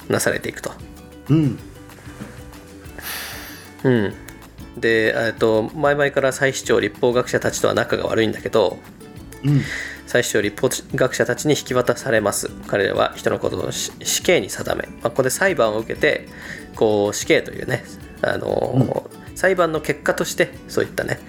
[0.09, 0.71] なされていくと。
[1.29, 1.59] うん
[3.83, 4.13] うん、
[4.77, 8.77] で、えっと前々から祭司長立法学者たちとは仲が悪いんだけど
[9.45, 9.61] うん。
[10.07, 12.49] 祭司長立法学者たちに引き渡されます。
[12.67, 16.27] 彼らは人のことを死死刑に定め、まあ、ここで裁判を受けて
[16.75, 17.83] こう死刑というね
[18.21, 21.19] あの、裁判の結果としてそういったね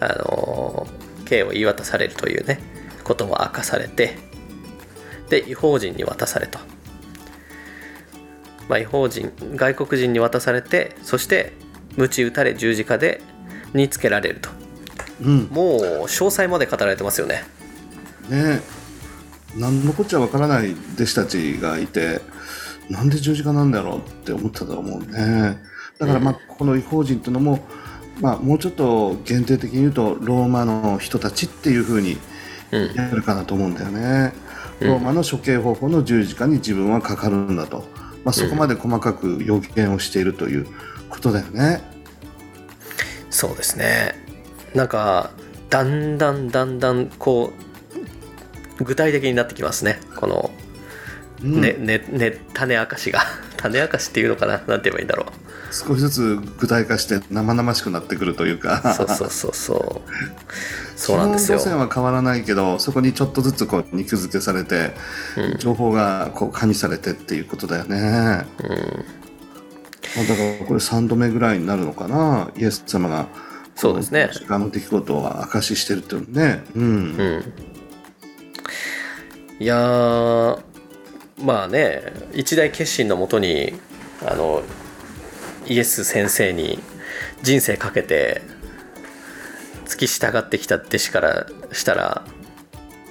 [0.00, 0.86] あの
[1.24, 2.60] 刑を言い渡されるというね
[3.04, 4.16] ことも明かされて
[5.28, 6.58] で違法人に渡されと、
[8.68, 11.52] まあ、違法人外国人に渡されてそして
[11.96, 13.20] 鞭打たれ十字架で
[13.74, 14.50] につけられると。
[15.22, 15.48] うん。
[15.50, 17.44] もう詳細まで語られてますよね
[18.28, 18.60] ね。
[19.56, 22.22] 何のこっちゃわからない弟子たちがいて
[22.88, 25.58] なんで十字架なんだろうって思ったと思うね。
[25.98, 27.60] だからまあこの違法人っていうのも、
[28.20, 32.16] まあ、もうちょっと限定的に言うとローマの人たちっていうふうに
[32.72, 32.94] うん。
[32.94, 34.32] やるかなと思うんだよね、
[34.80, 34.88] うん。
[34.88, 37.84] ローマの処刑方法の十字架に自分はかかるんだと、
[38.24, 40.66] まあ、そこまで細かく予言をしているという
[41.10, 41.82] ことだよね、
[43.28, 44.14] そうですね。
[44.74, 45.30] なんか
[45.68, 47.71] だんだんだんだんこう
[48.84, 50.00] 具体的になってきますね。
[50.16, 50.50] この
[51.42, 51.60] うん。
[51.60, 53.20] ね、ねね種明かしが。
[53.56, 54.62] 種明かしっていうのかな？
[54.66, 55.26] なんて言えばいいんだろ
[55.70, 58.82] 少しずつ具体化して生々しくなってくるというか。
[58.84, 60.10] うそうそうそうそう。
[60.96, 61.58] そうなんですよ。
[61.58, 64.94] 路線は変わらないけどそこにちょっとずつこう肉付けされて、
[65.36, 65.58] うん。
[65.58, 69.04] 情報がこう加味されてっていうことだよね、まあうん
[70.14, 72.50] だからこれ3度目ぐらいになるのかな？
[72.56, 73.28] イエス様が
[73.74, 74.30] そうですね。
[74.46, 76.62] このの出来事を明かししてるっていうのね。
[76.74, 77.71] うん、うん
[79.62, 80.58] いやー
[81.40, 82.02] まあね
[82.34, 83.72] 一大決心のもとに
[84.26, 84.64] あの
[85.68, 86.80] イエス先生に
[87.42, 88.42] 人生かけて
[89.84, 92.24] 付き従ってきた弟子からしたら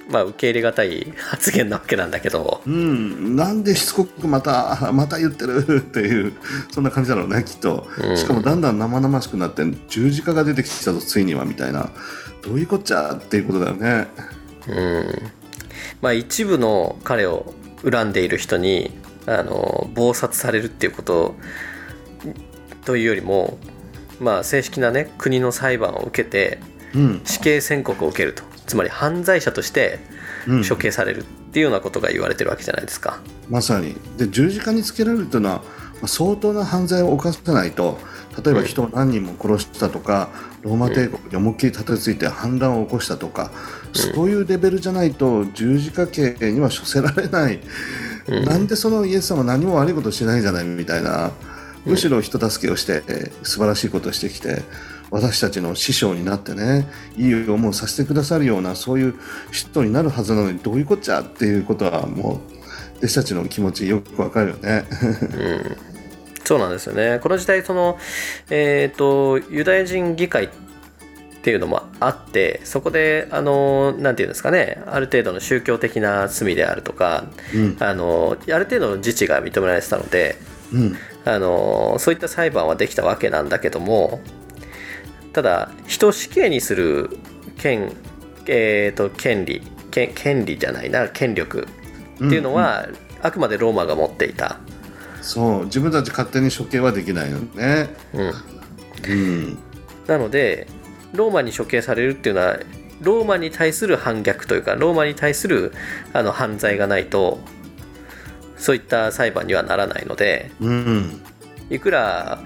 [0.09, 2.61] まあ受け入れがたい発言なわけなんだけど。
[2.65, 5.63] うん、なんでしつこくまた また言ってる？
[5.79, 6.33] っていう
[6.69, 8.17] そんな感じだろうねきっと、うん。
[8.17, 11.91] しかもだんだん生々しくなって十字架が出てきたぞついにはみたいな。
[12.43, 13.13] どういうこっちゃ？
[13.13, 14.07] っていうことだよね。
[14.67, 15.31] うん
[16.01, 17.53] まあ一部の彼を
[17.89, 18.91] 恨んでいる人に
[19.25, 21.35] あの謀殺されるっていうこと
[22.85, 23.57] というよりも
[24.19, 26.59] まあ正式なね国の裁判を受けて
[26.93, 28.43] うん、死刑宣告を受けると。
[28.67, 29.99] つまり犯罪者として
[30.47, 33.19] うん、処刑されるっていうようなことが言われてるわけじゃないですか。
[33.47, 33.95] まさに。
[34.17, 35.63] で十字架につけられるというのはま
[36.03, 37.99] あ相当な犯罪を犯さないと
[38.43, 40.29] 例えば人を何人も殺したとか、
[40.61, 43.51] ローマ帝国に思いっきり立てついて反乱を起こしたとか、
[43.93, 47.59] そういうレベルじゃないと十字架刑には処せられない、
[48.27, 48.45] うん。
[48.45, 51.31] なんでそのイエス様は何も悪いことしてないんじゃないみたいな。
[51.85, 54.61] むしろ人助けをして、えー素晴らしいことをしてきて
[55.09, 59.15] 私たちの師匠になってねいい思いをさせてくださるようなそういう
[59.51, 62.39] 人になるはずなのにどういうこっちゃっていうことはも
[62.95, 64.85] う弟子たちの気持ちよくわかるよね。
[65.01, 65.35] う
[65.73, 65.77] ん。
[66.45, 67.19] そうなんですよね。
[67.21, 67.97] この時代その、
[68.49, 70.49] えー、とユダヤ人議会っ
[71.43, 77.77] ていうのもあってそこであのなんていうんですかねある程度の宗教的な罪であるとかうん。
[77.79, 80.37] あのある程度の自治が認められてたので
[80.73, 80.95] うん。
[81.25, 84.21] あのそういった裁判はできたわけなんだけども
[85.33, 87.09] ただ人を死刑にする
[87.57, 87.93] 権,、
[88.47, 91.67] えー、と権利権権利じゃないな権力
[92.25, 92.87] っていうのは、
[93.21, 94.59] あくまでローマが持っていた。
[95.21, 95.65] そう。
[95.65, 97.89] 自分たち勝手に処刑はできないよね。
[98.13, 98.33] うん。
[99.09, 99.57] うん。
[100.07, 100.67] なので
[101.13, 102.59] ローマに処刑されるっていうのは
[103.01, 105.73] ローマに対する反逆というかローマに対する
[106.13, 107.39] あの犯罪がないと
[108.57, 111.21] そういった裁判にはならないのでうん。
[111.69, 112.39] いくら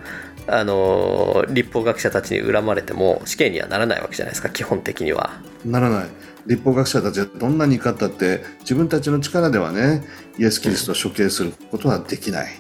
[0.48, 5.42] あの立法学者たちに恨まれても死刑にはならないわけじゃないですか基本的には。
[5.66, 6.06] ならない。
[6.46, 10.04] 立法学者たちはどんなに怒ったって自分たちの力ではね
[10.38, 12.52] イエス・キリストを処刑することはできない、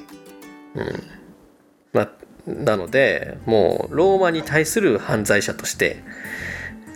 [1.94, 2.12] まあ、
[2.48, 6.04] なのでもうローマに対する犯罪者として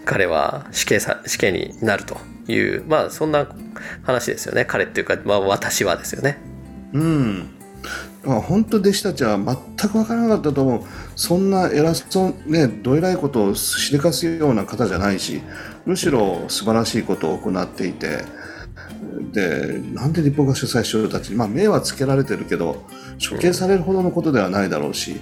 [0.06, 3.48] 彼は死刑さ死刑になるというまあそんな
[4.04, 4.66] 話ですよね。
[4.66, 6.38] 彼っていうか、まあ、私はですよね。
[6.94, 7.50] うん。
[8.24, 10.82] まあ本当弟子たちは全く分からなかったと思う。
[11.16, 15.42] そんな偉そうねどえらいことをしでかすような方じゃないし
[15.86, 18.24] むしろ素晴らしいことを行っていて
[19.34, 22.86] でなんで立法学者最初たちに、まあ、目はつけられてるけど
[23.20, 25.20] 処刑されるほどのことではないだろうし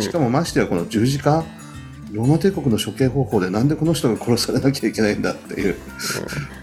[0.00, 1.44] しかもましてやこの十字架？
[2.12, 5.76] ローマ帝国の処刑方法でなんでこの人が殺されなきゃいけないんだっていう。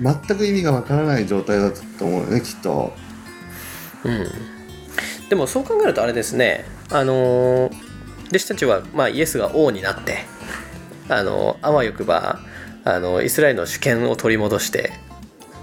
[0.01, 2.93] 全く意味がわからない状態だったと思うよねきっと。
[4.03, 4.27] うん、
[5.27, 6.65] でもそう考えるとあれですね。
[6.89, 7.89] あのー
[8.29, 10.19] 弟子たちは、まあ、イエスが王になって
[11.07, 12.39] あのあわよくば
[12.85, 14.91] あのイスラエルの主権を取り戻して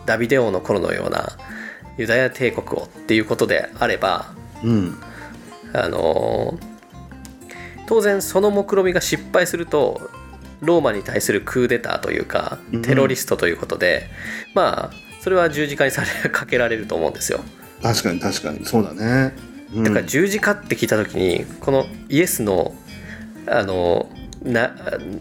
[0.05, 1.39] ダビデ王の頃のような
[1.97, 4.99] ユダヤ帝国をっていうことであればうん。
[5.73, 6.59] あの
[7.87, 10.11] 当然その目論見が失敗すると
[10.61, 12.83] ローマに対するクーデターというかうん。
[12.83, 14.09] テロリストということで、
[14.55, 17.41] まあそれは十字架にされかけられると思うんですよ。
[17.83, 18.65] 確かに確かに。
[18.65, 19.35] そうだね。
[19.75, 19.85] うん。
[19.85, 22.75] だから十字架って聞いた時にこのイエスの
[23.47, 24.09] あの
[24.43, 24.75] な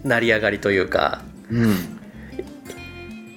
[0.04, 1.76] 成り上がりというかうん。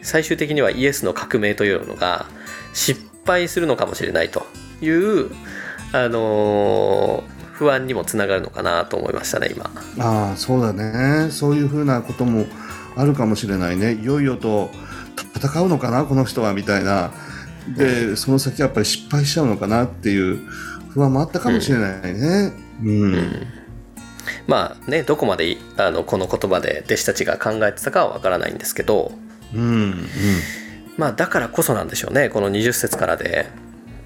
[0.03, 2.27] 最終的にはイエスの革命というのが
[2.73, 4.47] 失敗するのかもしれないと
[4.81, 5.31] いう
[5.93, 7.25] あの
[7.59, 9.71] 不安にもつながるのかなと思いましたね今。
[9.99, 11.31] ああそうだね。
[11.31, 12.47] そういうふうなことも
[12.97, 13.95] あるかもしれないね。
[13.95, 14.71] いよいよと
[15.37, 17.11] 戦うのかなこの人はみたいな。
[17.77, 20.39] でその先やっぱり失敗しちゃうのかなっていう
[20.91, 22.53] 不安もあったかもしれないね。
[22.83, 23.47] うん、
[24.47, 29.11] まあねどこまでいあのこの言葉で弟子たちが考えてたかはわからないんですけど。
[29.53, 29.95] うんうん。
[30.97, 33.47] まあだからこそなんでしょうねこの20節からで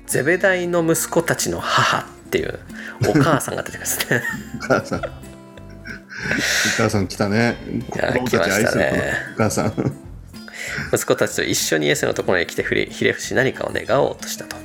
[0.06, 2.58] ゼベダイの息子たちの母っていう
[3.08, 4.22] お母さんが出てきますね。
[4.56, 5.00] お母さん。
[5.00, 5.02] お
[6.76, 7.56] 母さん来たね。
[7.94, 9.72] や子供たち愛する来ましたねお母さん。
[10.92, 14.56] 息子たちと一緒にイエスのところに来てひれ伏し何かを願おうとしたと。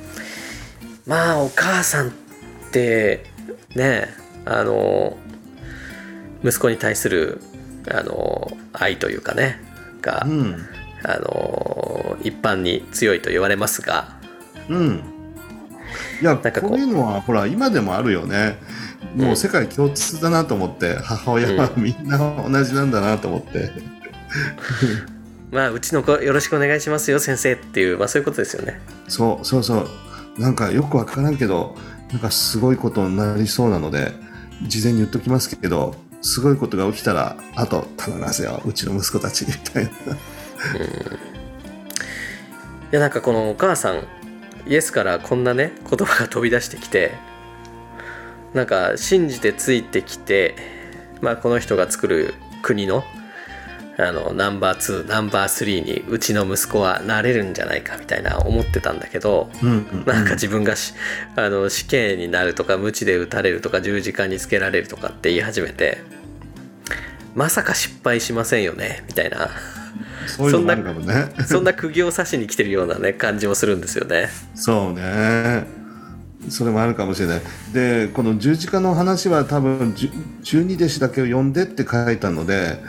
[1.06, 2.10] まあお母さんっ
[2.72, 3.24] て
[3.74, 4.08] ね
[4.44, 5.16] あの
[6.42, 7.40] 息子に対する
[7.90, 9.60] あの愛というかね
[10.00, 10.68] が、うん。
[11.04, 14.16] あの一般に強いと言われますが
[14.68, 15.17] うん
[16.20, 16.70] いやんかこう。
[16.70, 18.58] こういうのはほら今でもあるよね。
[19.14, 23.70] もう世界共通だなと思って、母親はみんな同じなんだなと思って、
[25.50, 28.80] まあうちの子よろしくお願いしますよ先生っていう、まあ、そういうことですよね。
[29.08, 29.88] そうそうそう。
[30.38, 31.76] なんかよくわからんけど
[32.12, 34.12] なんかすごいことになりそうなので
[34.66, 39.90] 事前に言っときますけどすごいことが起きたらあと頼みますようちの息子たちみたいな。
[39.90, 39.94] い
[42.92, 44.02] やなんかこのお母さん
[44.68, 47.12] イエスからこんなね言葉が飛び出してきて
[48.54, 50.54] なんか信じてついてきて、
[51.20, 53.04] まあ、この人が作る国の
[54.00, 60.94] あのナンバー2ナンバー3にうちの息子はなれるんじゃないかみたいな思ってたんだけどうんうんなんか自分がし
[61.34, 65.98] あの死刑になるとか鞭で打たれるとか十字架につけられるとかって言い始めて
[67.34, 69.50] まさか失敗しませんよねみたいな
[70.26, 71.32] そういうのもあるかもね。
[71.46, 74.28] そんな釘を刺しに来てるようなね感じもするんですよね。
[74.54, 75.66] そうね。
[76.48, 77.40] それもあるかもしれない。
[77.72, 79.94] でこの十字架の話は多分
[80.42, 82.80] 十二弟子だけを呼んでって書いたので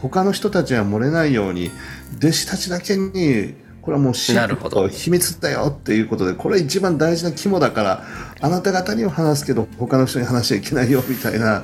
[0.00, 1.70] 他の人たちは漏れないように
[2.18, 3.54] 弟子たちだけに
[3.86, 4.82] これはもうなるほど。
[4.82, 8.04] ト秘密だよっていうことでこれ一番大事な肝だから
[8.40, 11.62] あなた方には話すけど他の人に話しちゃいけないよみたいな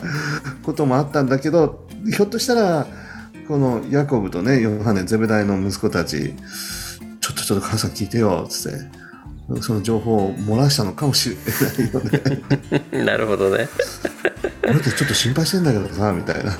[0.63, 2.87] こともあったんだけどひょっとしたら
[3.53, 6.33] このヤコブとねヨハネゼベダイの息子たち
[7.21, 9.03] ちょっとちょっと母さん聞いてよつって。
[9.61, 11.43] その情報を漏らしたのかもしれな
[11.91, 12.01] いよ
[12.99, 13.05] ね。
[13.05, 13.69] なるほどね。
[14.63, 16.57] 俺ってちょっと心配してんだけどさみたいな。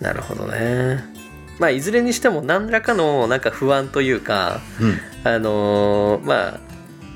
[0.00, 1.04] なるほどね。
[1.58, 4.98] まあいずれにしても何らかのなんか不安というかうん。
[5.30, 6.60] あのーまあ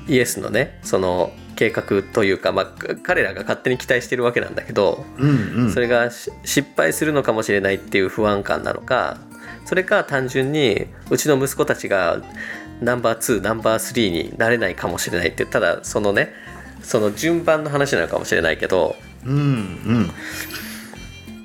[0.07, 1.31] イエスのねその
[1.63, 5.73] 計画というか、まあ、か彼らが勝手に期待してるわけなんだけど、うんうん。
[5.73, 9.17] それがし失敗するのかもしれないっていう不安感なのか
[9.65, 12.21] それか単純にうちの息子たちが
[12.81, 16.33] ナンバー2ナンバー3になれないかもしれないってただそのね
[16.81, 18.95] その順番の話なのかもしれないけど
[19.25, 20.11] うんうん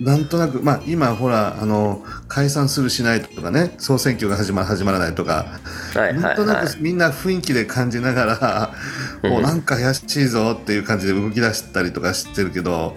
[0.01, 5.59] なんとなく、まあ、今ほらあの解散するしないとかね総選挙が始ま始まらないとか、
[5.95, 8.75] はいはいなんとなはいくみんな雰囲気で感じながら、
[9.23, 9.31] うん。
[9.31, 12.97] もうなんか怪しいぞっていう感じで動き出したりとかしてるけど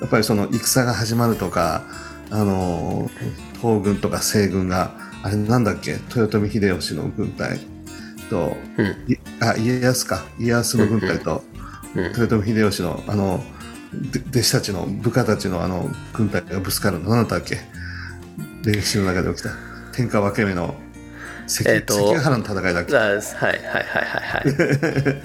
[0.00, 1.82] やっぱりその戦が始まるとか
[2.30, 3.10] あの
[3.60, 4.92] 東軍とか西軍が
[5.24, 5.98] あれなんだっけ？
[6.14, 7.58] 豊臣秀吉の軍隊
[8.30, 8.86] とうん。
[9.12, 10.24] いあ家康か。
[10.38, 11.42] 家康の軍隊と
[11.96, 12.04] うん。
[12.04, 13.55] 豊臣秀吉のあので
[14.30, 17.10] 弟子たちの部下たちのあの軍隊がぶつかるの。
[17.10, 17.58] 何だったっけ？
[18.64, 19.50] 歴史の中で起きた。
[19.92, 20.74] 天下分け目の
[21.46, 22.96] 関,、えーと関ヶ原の戦いだっけ？
[22.96, 25.22] あはいはいはいはいはい。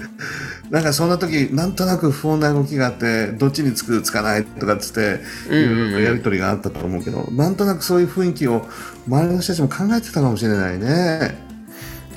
[0.70, 5.20] なんかそんな時なんとなく不穏な動きがあってどっちにつくつかないとかっつって
[5.50, 8.66] うんうんうんいろいろやり取りがあったと思うけど、なんとなくそういう雰囲気を
[9.06, 11.36] 周りの人たちも考えてたかもしれないね。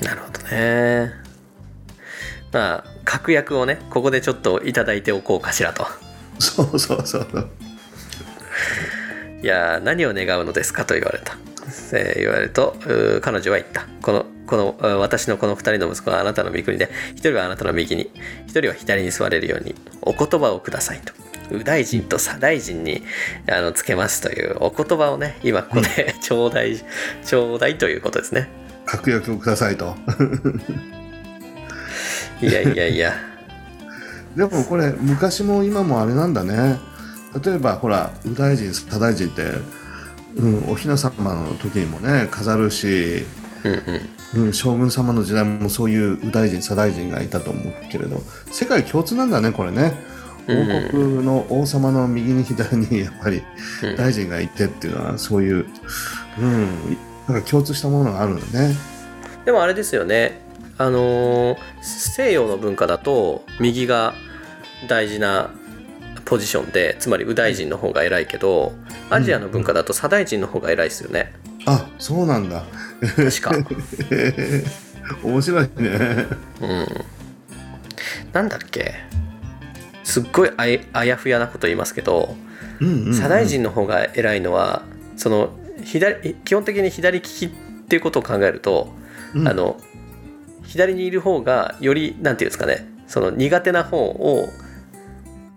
[0.02, 1.12] なるほどね。
[2.52, 5.86] まあ確約をねここでちょっといただいておこうかしらと
[6.38, 7.50] そうそうそう。
[9.42, 11.36] いやー何を願うのですかと言われた、
[11.92, 12.76] えー言われると
[13.20, 13.86] 彼女は言った。
[14.02, 18.10] このこのあ私のこの2人の息子はあなたの御国で1人はあなたの右に。
[18.46, 19.74] 1人は左に座れるように。
[20.02, 21.12] お言葉をくださいと。
[21.50, 23.02] 右大臣と左大臣に
[23.50, 24.56] あのつけますという。
[24.60, 26.76] お言葉をね今ここでちょうだい
[27.24, 28.48] ちょうだいということですね。
[28.84, 29.94] 確約をくださいと。
[32.40, 33.14] いやいやいや
[34.36, 36.78] でもこれ昔も今もあれなんだね。
[37.42, 39.42] 例えばほら右大臣左大臣って、
[40.36, 43.24] うん、お雛様の時にもね飾るし、
[43.64, 43.72] うん
[44.36, 44.46] うん。
[44.46, 48.20] うん、将軍様の時代もそういう右大臣左大臣がいたと思うけれど
[48.50, 49.94] 世界共通なんだねこれね。
[50.08, 50.16] うん
[50.48, 53.42] 王国の王様の右に左にやっぱり
[53.82, 53.96] うん。
[53.96, 55.66] 大臣がいてっていうのはそういう、
[56.38, 58.74] うん、なんか共通したものがあるんだね。
[59.44, 60.45] でもあれですよね
[60.78, 64.14] あのー西洋の文化だと右が
[64.88, 65.50] 大事な
[66.24, 68.72] ポジションでつまり右大臣の方が偉いけど
[69.10, 71.32] アジアの文化だと左大臣の方が偉いですよね。
[71.66, 72.64] あそうなんだ。
[73.16, 73.52] 確か。
[75.22, 76.26] 面白いね。
[76.60, 76.86] うん。
[78.32, 78.94] なんだっけ？
[80.04, 82.36] すっごいあいあやふやなこと言いますけど
[82.80, 83.12] うんうんうん。
[83.14, 84.82] 左大臣の方が偉いのは
[85.16, 85.50] その
[85.84, 87.50] 左基本的に左利きっ
[87.88, 88.92] ていうことを考えると、
[89.34, 89.48] うん。
[89.48, 89.80] あの
[90.66, 94.48] 左にいる方がよりなんていうんですかねその苦手な方を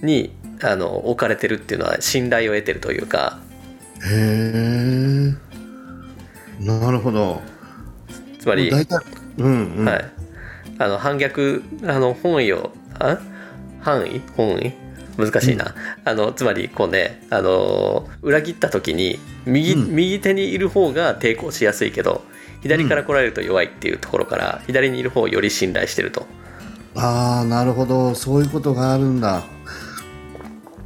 [0.01, 3.39] にあの置かれてるっていうのは信頼を得てるというか。
[4.03, 5.33] へえ。
[6.65, 7.41] なるほど。
[8.39, 9.85] つまり、うんうん。
[9.85, 10.05] はい、
[10.77, 13.17] あの反逆あの本意をあ
[13.81, 14.73] 範囲本意？
[15.17, 19.95] 難しいな、あのつまりこうねあの裏切った時に右,、うん。
[19.95, 22.23] 右手にいる方が抵抗しやすいけど
[22.61, 26.27] 左から来られると弱いっていうところから、左にいる方をより信頼してると
[26.95, 28.15] ああ、なるほど。
[28.15, 29.43] そういうことがあるんだ。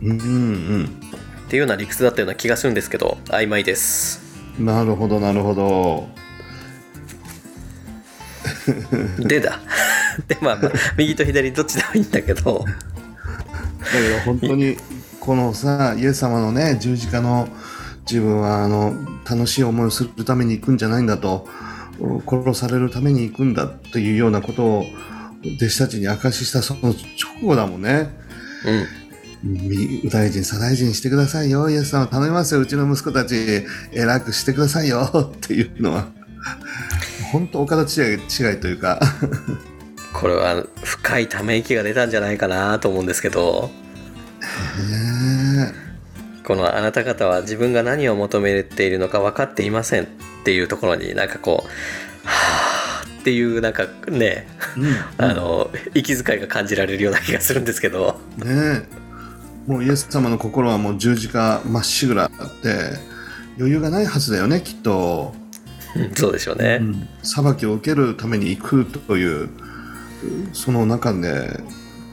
[0.02, 1.00] うんうん
[1.48, 4.22] っていうような理屈だったような気がするんですけど曖昧です
[4.60, 4.66] うん。
[4.66, 6.10] なるほど、なるほど。
[9.20, 9.60] でだ
[10.28, 14.78] でまあ、まあ、右と左どっちでもいいんだけどだけど本当に、
[15.20, 17.48] このさ、イエス様のね、十字架の
[18.10, 18.94] 自分は、あの、
[19.30, 21.48] 楽しい思いをするために行くんじゃないんだと、
[22.28, 24.86] 殺されるために行くんだというようなことを、
[25.58, 26.96] 弟子たちに明かししたその直
[27.44, 28.10] 後だもんね。
[28.66, 29.04] うん
[29.46, 31.70] 右大臣、左大臣してくださいよ。
[31.70, 32.62] イエス様頼みますよ。
[32.62, 35.10] うちの息子たち、偉くしてくださいよ。
[35.36, 36.08] っていうのは、
[37.34, 39.02] 本当お門違い違いというか、
[40.14, 43.72] これは深いため息が出たんじゃないかなと思うんですけど
[44.90, 45.33] ね
[46.44, 50.08] このあなた方は自分が何を求めているのか分かっていませんっ
[50.44, 51.68] ていうところになんかこう
[52.28, 54.48] はあっていうなんかねえ。
[54.78, 55.26] うん。
[55.26, 58.20] あの息遣いが感じられるような気がするんですけど。
[58.38, 59.04] ねえ。
[59.66, 62.30] もうイエス様の心はもう十字架まっしぐら
[62.62, 62.98] で
[63.58, 65.34] 余裕がないはずだよねきっと、
[65.96, 67.08] うんそうでしょうね、うん。
[67.22, 69.50] 裁きを受けるために行くという
[70.52, 71.60] その中で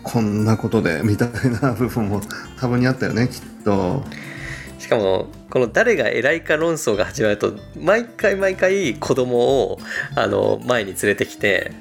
[0.02, 1.30] こんなことでみたい
[1.62, 2.20] な部分も
[2.58, 4.02] 多分にあったよねきっと。
[4.78, 9.78] しかもこの誰が偉いか論争が始まると毎回毎回子供を
[10.16, 11.72] あの前に連れてきて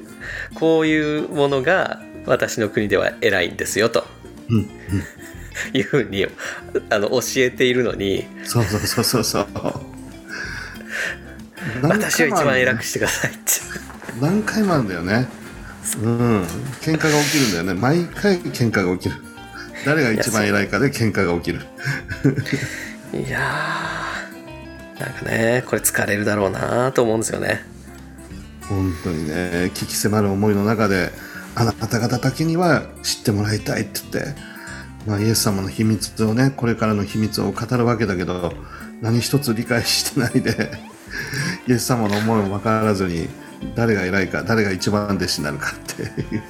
[0.55, 4.05] こういうものが私の国では偉いんですよと。
[4.49, 4.67] うんうん。
[5.73, 6.25] いうふうに
[6.89, 8.25] あの教えているのに。
[8.43, 9.47] そうそうそうそうそう。
[11.83, 13.39] 私を一番偉くくしてくださいって。
[14.21, 15.27] 何回もあるんだよね
[16.01, 16.41] うん。
[16.81, 17.73] 喧嘩が起きるんだよね。
[17.73, 19.15] 毎回喧嘩が起きる。
[19.85, 21.61] 誰が一番偉いかで喧嘩が起きる。
[23.13, 27.63] いやーなんかねこれ疲れるだろうなと思うんですよね。
[28.67, 31.11] 本当にね危機迫る思いの中で
[31.55, 34.49] あなた方だけには知ってもらいたいって言って
[35.07, 38.53] まあ、イエス様の秘密をねこれからの秘密を語るわけだけど
[39.01, 40.71] 何一つ理解してないで
[41.67, 43.27] イエス様の思いも分からずに
[43.75, 46.43] 誰が偉いか誰が一番弟子になるかっていう。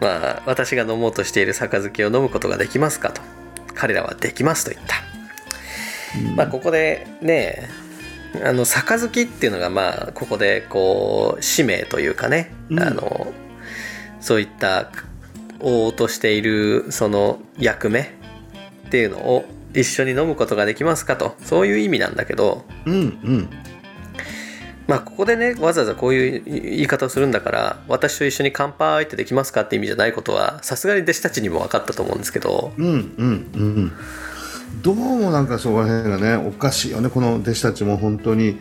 [0.00, 3.20] まあ私が飲もうとしている杯を飲むことができますかと。
[3.74, 4.96] 彼らはできますと言った、
[6.34, 7.68] まあここでね
[8.44, 12.80] あの杯っていうのがまあここでこう使命というかね、うん。
[12.80, 13.32] あの
[14.20, 14.90] そういった
[15.60, 18.16] 追おうとしているその役目。
[18.88, 19.44] っていうのを
[19.74, 21.36] 一緒に飲むことができますかと。
[21.44, 22.64] そういう意味なんだけど。
[22.86, 23.48] うんうん
[24.88, 32.72] まあここでねわざわざこういう言い方をするんだから私と一緒に乾杯ってできますかって意味じゃないことはさすがに弟子たちにも分かったと思うんですけど。
[32.76, 33.92] うんうんうん。
[34.82, 38.58] どうもなんかそこら辺がねおかしいよねこの弟子たちも本当に、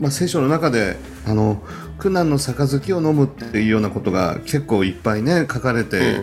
[0.00, 0.96] まあ、聖書の中で
[1.26, 1.62] あの
[1.98, 6.22] 苦難の杯を飲むっていうようなことが結構いっぱいね書かれて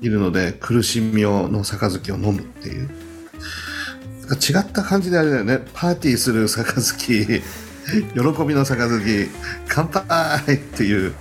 [0.00, 2.88] いるので、苦しみをの杯を飲むっていう。
[4.32, 5.60] 違った感じであれだよね。
[5.74, 7.42] パーティーする杯
[8.14, 9.28] 喜びの杯
[9.68, 11.14] 乾杯っていう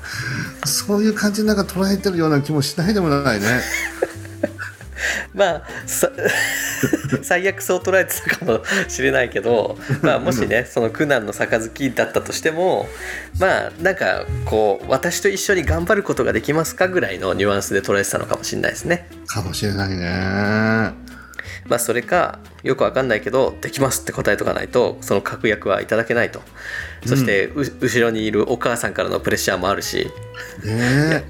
[0.65, 3.47] そういう感じになんか捉えてるような気もしないでもないね。
[5.33, 6.11] まあさ
[7.23, 11.59] 最悪そう捉えてたかもしれないけど、まあ、もしねその苦難の杯
[11.93, 12.87] だったとしても
[13.39, 19.07] まあなんかこう私と一緒に頑張ることができますかぐらいのニュアンスで捉えてたのかもしれないですね。
[19.27, 21.00] かもしれないね。
[21.67, 26.41] まあそれかよくわかんないけどできますって答えとかないとその確約はいただけないと。
[27.05, 30.11] そして、う後ろにいるお母さんからのプレッシャーもあるし。
[30.63, 31.23] ね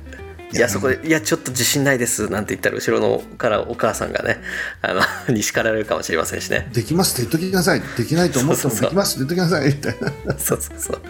[0.54, 4.42] いやそこで「いやちょっと自信ないです」なんて言ったら後ろのからお母さんがね
[4.82, 5.02] あの
[5.34, 6.68] に叱られるかもしれませんしね。
[6.74, 7.82] できますって言っときなさい。
[7.98, 9.68] できないと思ってもできますって言っときなさい。
[9.68, 10.38] みたいな。
[10.38, 10.62] そう。
[10.62, 10.98] そうそう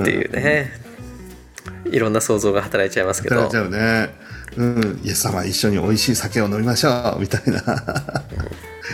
[0.00, 0.84] っていうね。
[1.90, 3.36] いろんな想像が働いちゃいますけど。
[3.36, 4.14] 働いちゃうね。
[4.56, 5.00] うん。
[5.04, 7.20] イエス様一緒に美味しい酒を飲みましょう。
[7.20, 7.62] みたいな。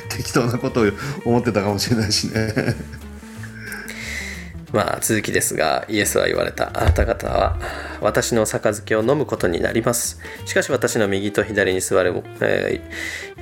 [0.09, 0.85] 適当なことを
[1.25, 2.55] 思ってたかもしれないしね。
[4.73, 7.59] まあ続きですがイエスは言われたあなた方は
[8.01, 12.83] 私の杯を飲むことになりますしかし私の右と左に座る、えー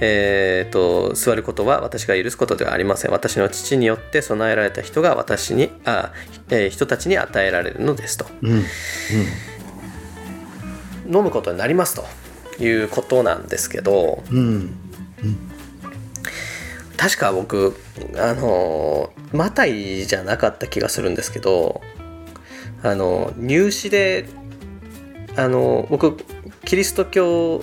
[0.01, 6.13] えーと座ることは私が許すことではありません私の父によって備えられた人が私にあ、
[6.49, 8.65] えー人たちに与えられるのですとうん。
[11.09, 14.75] 飲むことになりますということなんですけどうん。
[16.97, 17.77] 確か僕
[18.17, 21.81] あのマタイじゃなかった気がするんですけど
[22.83, 24.29] あの入試で
[25.37, 26.17] あの僕
[26.65, 27.63] キリスト教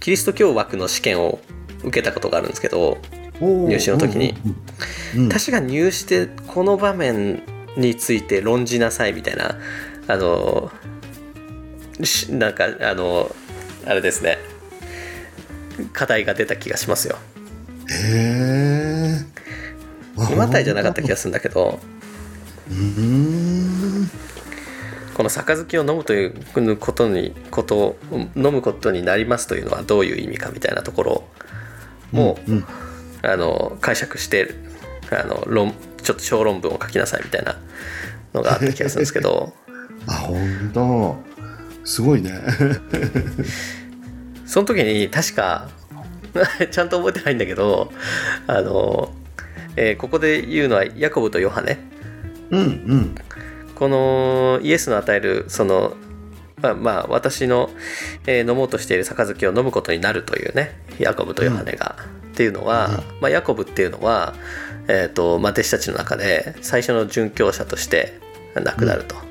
[0.00, 1.38] キリスト教枠の試験を
[1.84, 2.98] 受けたことがあるんですけど
[3.40, 4.34] 入試の時に。
[4.44, 7.42] うんうん確か入試でこの場面
[7.76, 9.58] について論じなさいみたいな
[10.06, 10.99] あのし
[12.30, 13.34] なんかあの
[13.86, 14.38] あれですね
[15.92, 17.18] 課題が出た気がしますよ
[17.88, 19.24] へ
[20.26, 20.36] え。
[20.36, 21.80] マタイじゃなかった気がするんだけど
[22.70, 24.10] うーん。
[25.14, 27.98] この杯を飲むということにことを
[28.36, 31.24] 飲むことになりますというのはどういう意味かみたいなところ
[32.12, 32.64] も、うん。
[33.22, 34.54] あの解釈して
[35.10, 37.56] あの論ちょっと小論文を書きなさいみたいな
[38.32, 39.52] のがあった気がするんですけど
[40.06, 41.29] あ、本当。
[41.84, 42.32] すごいね。
[44.46, 45.68] その時に確か
[46.70, 47.92] ちゃんと覚えてないんだけど
[48.46, 49.14] あの、
[49.76, 51.78] えーここで言うのはヤコブとヨハネ
[52.50, 53.14] うんうん。
[53.76, 55.94] このイエスの与えるその
[56.60, 57.70] まあ、まあ、私の、
[58.26, 61.96] えー飲もうとしている杯を飲むことになるというねヤコブとヨハネが、
[62.32, 64.34] っていうのは、まあ、ヤコブっていうのは、
[64.88, 68.18] えーとまあ、弟子たちの中で最初の殉教者として
[68.54, 69.29] 亡くなると。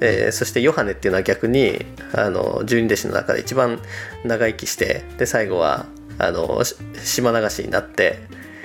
[0.00, 3.80] えーそしてヨハネっていうのは逆にあの十二弟子の中で一番
[4.24, 5.86] 長生きしてで最後は
[6.18, 8.18] あのし島流しになって、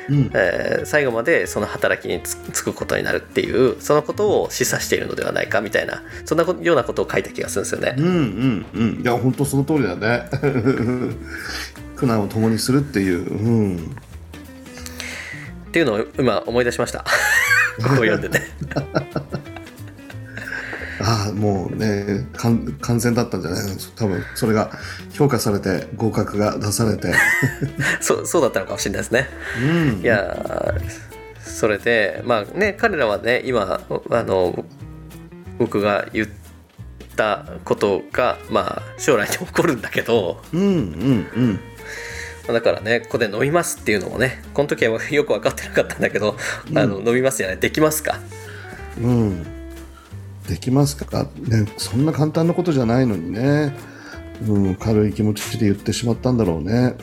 [0.09, 0.31] うん。
[0.33, 7.95] えー最後までその働きにつつくことになるっていうそのことを示唆しているのではないかみたいなそんなこようなことを書いた気がするんですよね。
[7.97, 9.01] うんうんうん。
[9.01, 10.29] いや、本当その通りだね。
[11.95, 13.19] 苦難を共にするっていう。
[13.19, 13.77] うん。
[15.67, 16.99] っていうのを今思い出しました。
[17.81, 18.41] ここを読んでて。
[21.01, 23.75] ああ、もうね、完完全だったんじゃないの？
[23.95, 24.71] 多分、それが
[25.13, 27.13] 評価されて、合格が出されて。
[28.01, 29.27] そうそうだったのかもしれないですね。
[29.61, 30.01] うん。
[30.01, 31.13] いやー
[31.43, 33.79] それでまあね彼らはね今
[34.09, 34.65] あの
[35.59, 36.27] 僕が言っ
[37.15, 41.59] たことがまあ将来に起こるんだけどうんうんうん。
[42.53, 46.35] だからねここで飲みますっていうのもねこの時はよく分かってなかったんだけど、
[46.75, 48.19] あの飲みますじゃないできますか？
[48.99, 49.45] うん。
[50.47, 53.75] できますかね、そんな簡単なことじゃないのにね。
[54.47, 56.95] うん、軽い気持ちで言ってしまったんだろうね。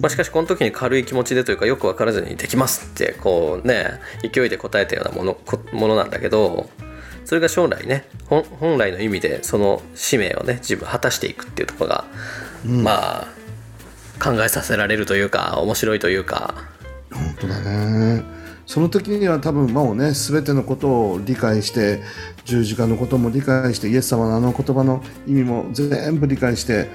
[0.00, 6.70] まあ、しかしこの時に軽い気持ちでというかよく分からずに「できます」ってこうね勢いで答えたようなものこものなんだけど
[7.24, 12.04] それが将来ね本本来の意味でその使命をね自分果たしていくっていうところが、
[12.64, 13.28] まあ
[14.22, 16.54] 考えさせられるというか面白いというか
[17.12, 18.37] 本当だね。
[18.68, 22.02] その時には多分もうね全てのことを理解して
[22.44, 26.90] 十字架のことも理解してイエス様のあの言葉の意味も全部理解して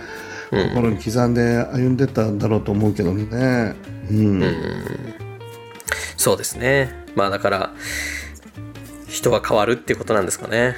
[0.52, 3.76] 心に刻んで歩んでったんだろうと思うけどね。
[4.12, 4.44] うん。
[6.16, 7.74] そうですねまあだから
[9.08, 10.76] 人は変わるっていうことなんですかね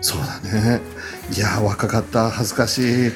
[0.00, 0.80] そうだね。
[1.32, 3.06] いや若かった恥ずかしい。
[3.06, 3.12] う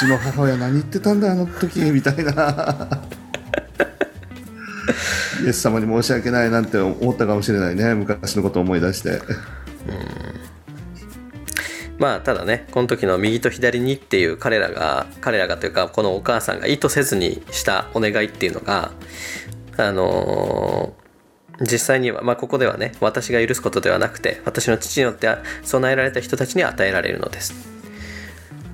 [0.00, 2.88] ちの母親何言ってたんだあの時みたいな。
[5.44, 7.94] イエス様に申し訳ないなんて思ったかもしれないね。
[7.94, 9.20] 昔のことを思い出して。
[11.98, 18.92] まあただねこの時の右と左にっていう彼らが彼らがというかこのお母さんが意図せずにしたお願いっていうのが
[19.78, 21.06] あのー
[21.60, 27.54] 実際には、まあ、ここではね私が許すことではなくて私の父によって備えられた人たちに与えられるのです。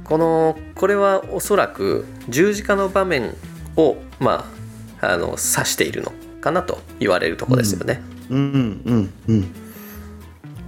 [0.04, 3.34] このこれはおそらく十字架の場面
[3.76, 4.50] をま
[5.00, 6.12] ああの指しているの。
[6.42, 8.38] かなと言われるところですよね、うん
[8.84, 9.54] うんうん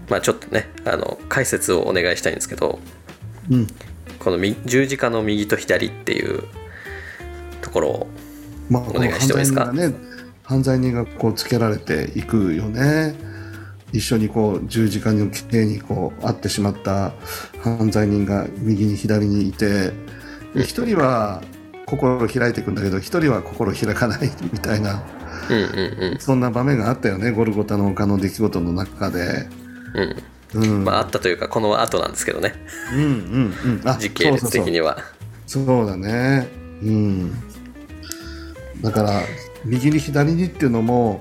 [0.08, 2.78] まあちょっとねあの解説をお願いしたいんですけど
[3.50, 3.66] うん。
[4.18, 6.44] このみ十字架の右と左っていう
[7.60, 8.06] ところを
[8.70, 9.66] まあ、お願いしてもいいですか？
[9.66, 9.94] この犯罪人がね
[10.42, 13.14] 犯罪人がこうつけられていくよね。
[13.92, 17.12] 一緒にこう十字架の刑にこう会ってしまった
[17.60, 19.92] 犯罪人が右に左にいて
[20.56, 21.42] 一人は
[21.86, 25.02] 心を開いていくんだけど一人は心を開かないみたいな
[25.50, 29.48] うんうんそんな場面があったよねゴルゴタの丘の出来事の中で。
[29.94, 30.16] うん。
[30.54, 32.54] うん、うんまああったというかこの後なんですけどね。
[32.94, 33.88] うんうんうん。
[33.88, 34.98] あ時系列的には。
[35.46, 36.48] そうだね。
[36.82, 37.32] うん。
[38.82, 39.20] だから
[39.64, 41.20] 右に左にっていうのも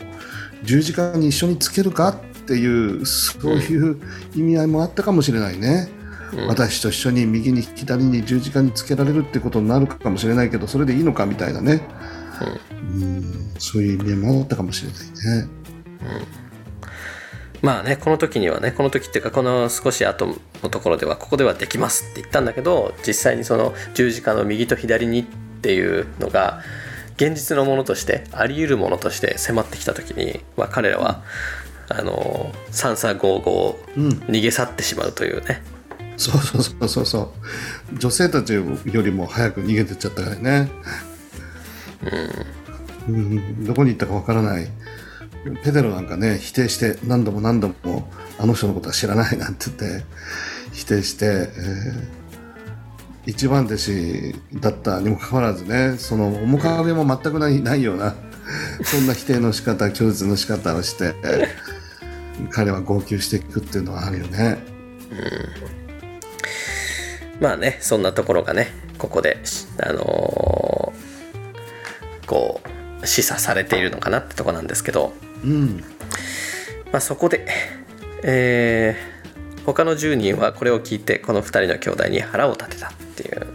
[0.64, 4.00] 十字架に一緒につけるかっていうそういう
[4.36, 5.90] 意味合いもあったかもしれないね、
[6.34, 6.48] うん。
[6.48, 11.82] 私と一緒に右に左に十字架につけられるってことになるかもしれないけどそれでいいのかみたいなね、
[12.42, 15.50] うん、そういう意味合いもあったかもしれないね。
[17.62, 25.26] まあねこの時にはねこの時っていうかこの少し後のところではここではできますって言ったんだけど実際にその十字架の右と左にっ
[25.62, 26.62] ていうのが
[27.16, 31.24] 現実のものとしてあり得るものとして迫ってきた時に、まあ、彼らは、
[31.90, 34.10] あの三叉五五うん。
[34.28, 35.62] 逃げ去ってしまうというね、
[36.18, 37.34] そうそうそうそうそ
[37.94, 37.98] う。
[37.98, 40.70] 女性たちよりも早く逃げてっちゃったからね
[43.08, 44.68] うん、どこに行ったかわからない。
[45.64, 48.08] ペテロなんかね否定して何度も何度も
[48.40, 50.06] あの人のことは知らないなんて言って
[50.72, 52.24] 否定して、えー
[53.26, 58.16] 一番弟子だったにもかかわらずねその面影も全くないないような
[58.84, 61.14] そんな否定の仕方拒絶の仕方をして、
[62.52, 64.58] 彼は号泣していくっていうのはあるよね。
[67.40, 67.42] うん。
[67.42, 69.38] まあねそんなところがねここで
[69.82, 70.02] あの
[72.26, 72.62] こ
[73.02, 75.14] う示唆されているのかなってとこなんですけど、
[75.44, 75.84] うん
[76.92, 77.46] まあ、そこで、
[78.24, 79.14] えー
[79.66, 83.48] 他の10人はこれを聞いてこの2人の兄弟に腹を立てたっていう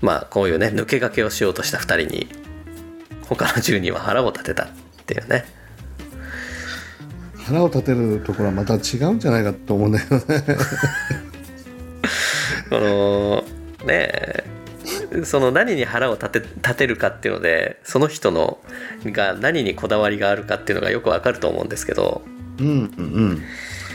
[0.00, 2.28] まあこういうね抜け駆けをしようとした2人に
[3.28, 4.68] 他の10人は腹を立てたっ
[5.06, 5.44] ていうね
[7.44, 10.18] 腹を立てるところはまた違うんじゃないかと思うんだよね。
[12.70, 13.44] この
[13.86, 14.44] ねえ
[15.24, 18.58] その何に腹を立て立てるかっていうのでその人の
[19.04, 22.22] が何にこだわりがあるかっていうのがよくわかると思うんですけど
[22.58, 23.02] うんうんう
[23.34, 23.42] ん。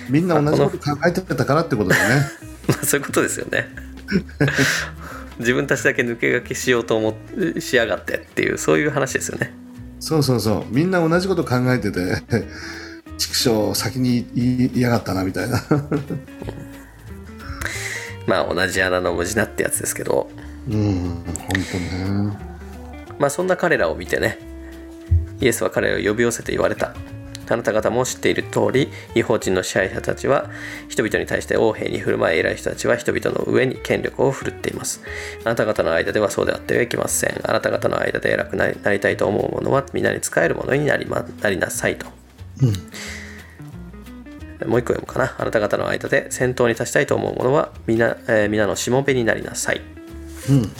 [0.09, 2.25] みんな同じこと考えてたからってことだよね。
[2.67, 3.67] まあそういうことですよね
[5.39, 7.17] 自分たちだけ抜け駆けしようと思
[7.57, 9.53] っしやがってっていうそういう話ですよね
[9.99, 10.65] そうそうそう。
[10.69, 11.99] みんな同じこと考えてて、
[13.17, 15.61] 畜生先に言いやがったなみたいな。
[18.27, 20.29] まあ同じ穴の無地なってやつですけど
[20.69, 22.37] うん、本当ね。
[23.17, 24.37] まあそんな彼らを見てね
[25.41, 26.93] イエスは彼らを呼び寄せて言われた。
[27.51, 30.51] あなた方も知っている通り違法人の支配者たちは
[30.87, 35.01] 人々に対して横柄に振る舞い偉い人たちは人々の上に権力を振るっています。
[35.43, 37.41] あなた方の間ではそうであってはいけません。
[37.43, 42.05] あなた方の間で偉くなりたいと思う者は皆に仕える者になり,、ま、なりなさいと。
[44.67, 45.35] もう一個読むかな。
[45.39, 49.81] あなた方の間で先頭に立ちたいと思う者は皆,、えー皆のしもべになりなさい
[50.49, 50.71] うん。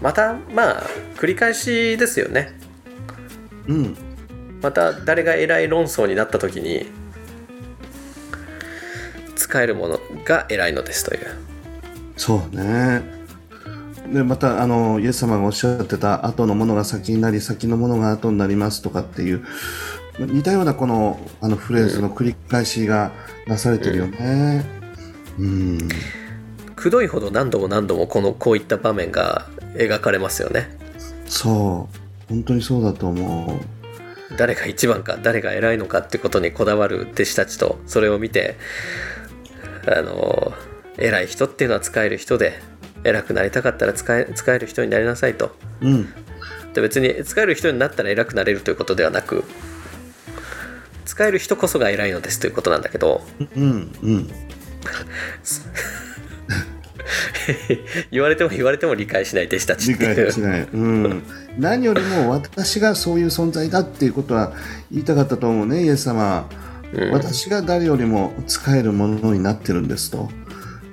[0.00, 0.82] またまあ
[1.16, 2.58] 繰り返しですよね
[3.66, 3.96] うん。
[4.62, 6.86] また誰が偉い論争になった時に
[9.34, 11.26] 使えるものが偉いのですという
[12.16, 13.02] そうね
[14.12, 19.44] でまたあのイエス様がおっしゃってた後のものが先になり先のものが後になりますとかっていう
[20.18, 23.12] 似たようなこのあのフレーズの繰り返しが
[23.46, 24.64] なされてるよね。
[25.38, 25.78] うん、
[26.86, 30.70] くどいほど何度も何度もこのこういった場面が描かれますよね。
[31.26, 32.28] そう。
[32.28, 33.60] 本当にそうだと思
[34.30, 34.36] う。
[34.36, 38.56] 誰が一番か誰が偉いのかってことにこだわる弟子たちとそれを見て
[39.88, 40.52] あの
[40.96, 42.60] 偉い人っていうのは使える人で
[43.02, 45.56] 偉くなりたかったら使え使える人になりなさいと。
[45.80, 46.08] うん。
[46.72, 49.42] で別に使える人になったら偉くなれるということではなく
[51.04, 53.22] 使える人こそが偉いのですということなんだけど。
[53.56, 54.30] うんうん
[58.10, 61.22] 言われても言われても理解しない弟子たちっ理解しない、うん、
[61.58, 64.52] 何よりも私がそういう存在だっていうことは
[64.90, 66.48] 言いたかったと思うねイエス様、
[66.92, 67.10] うん。
[67.12, 70.28] 私が誰よりも使えるものになってるんですと、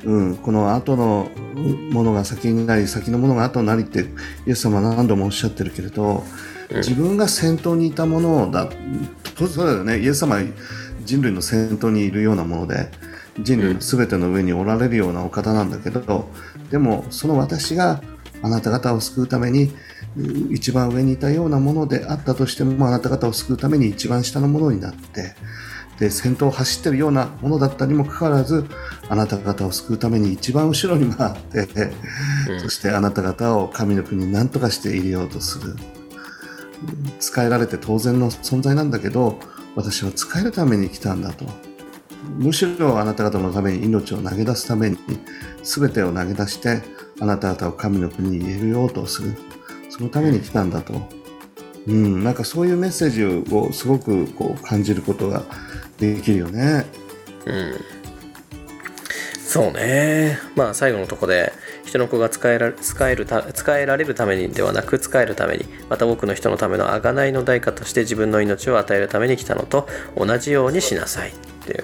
[0.04, 1.32] うん、この後の
[1.92, 4.06] ものが先になり先のものが後になりって
[4.46, 6.24] イエス様は何度もおっしゃってるけれど
[6.78, 8.68] 自分が先頭にいたものだ
[9.36, 10.00] とそうだよね。
[10.00, 10.42] イエス様は
[11.06, 12.90] 人類の先頭にいるようなもので
[13.40, 16.30] 人類の全ての上におられるようなお方なんだけど
[16.70, 18.02] でもその私が
[18.42, 19.72] あなた方を救うために
[20.18, 25.36] う一番上にいたようなものであったとしてもあなた方を救うために一番下のものになって
[26.00, 28.66] で先頭を走ってるようなものだったにもかかわらず
[29.10, 31.68] あなた方を救うために一番後ろに回って、
[32.60, 35.76] そしてあなた方を神の国に何とかして入れようとする。
[37.20, 39.40] 使えられて当然の存在なんだけど
[39.76, 41.46] 私は使えるために来たんだと
[42.38, 44.98] むしろあなた方のために命を投げ出すために
[45.64, 46.82] 全てを投げ出して
[47.20, 49.34] あなた方を神の国に入れるようとする。
[49.90, 51.08] そのために来たんだと、
[51.86, 55.44] うん、なんかそういうメッセージをすごくこう感じることが
[56.00, 56.88] できるよね。
[57.46, 57.76] うん。
[59.38, 60.40] そうね。
[60.56, 61.54] まあ最後のとこで
[61.94, 69.88] 人の子が使えら使えるた使えられるためにではなく使えるためにまた多くの人のための贖いの代価として自分の命を与えるために来たのと
[70.18, 71.30] 同じようにしなさい。
[71.30, 71.34] っ
[71.66, 71.84] ていう、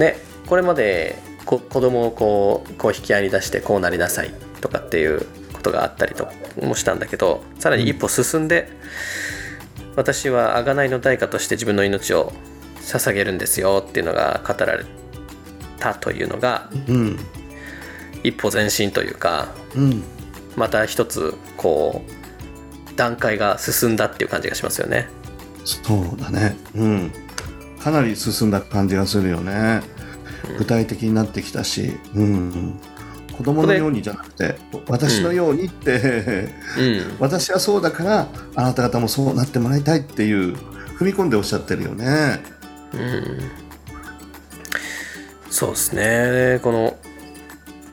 [0.00, 0.16] ね
[0.46, 4.32] これまでこ子供をこうこう引き合いに出してこうなりなさい。
[4.60, 6.28] とかっていうことがあったりと
[6.62, 8.68] もしたんだけどさらに一歩進んで、
[9.96, 12.32] 私は贖いの代価として自分の命を
[12.82, 14.84] 捧げるんですよっていうのが語られ
[15.80, 17.18] たというのがうん、
[18.24, 20.02] 一歩前進というかうん、
[20.56, 25.08] また一つこう段階が進んだっていう感じがしますよね。
[25.64, 26.56] そうだね。
[26.74, 27.12] うん。
[27.78, 29.82] かなり進んだ感じがするよね。
[30.58, 32.80] 具体的になってきたし、うん。
[33.36, 34.56] 子供のようにじゃなくて、
[34.88, 40.56] 私のようにって、うん、私はそうだから、あなた方もそうなってもらいたいっていう、
[40.98, 42.40] 踏み込んでおっしゃってるよね。
[42.92, 43.38] うん、
[45.50, 46.96] そうですねこの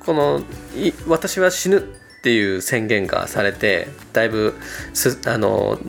[0.06, 0.42] この
[0.76, 1.82] い私は死ぬっ
[2.22, 4.56] ていう宣言がされてだいぶ
[4.94, 5.80] すあの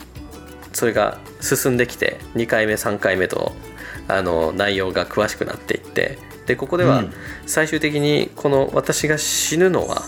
[0.73, 3.53] それが進んできて2回目3回目と
[4.09, 7.13] あの内容が詳しくなっていってでここではうん。
[7.47, 10.03] 最終的にこの私が死ぬのは、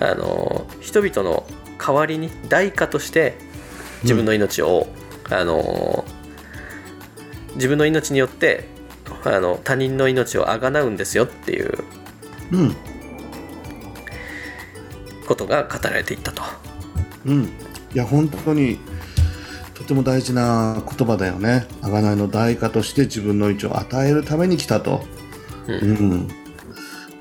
[0.00, 1.46] あの人々の
[1.78, 3.34] 代わりに代価として
[4.02, 4.86] 自分の命を、
[5.30, 6.04] あの
[7.54, 8.68] 自分の命によって
[9.24, 11.84] あの他人の命をあがなうんですよっていう
[12.52, 12.76] うん。
[15.26, 16.42] ことが語られていったと。
[17.24, 17.44] うん。
[17.44, 17.48] い
[17.94, 18.78] や、本当に、
[19.74, 21.66] とても大事な言葉だよね。
[21.82, 25.04] 贖いの代価として自分の命を与えるために来たと。
[25.66, 26.28] うん。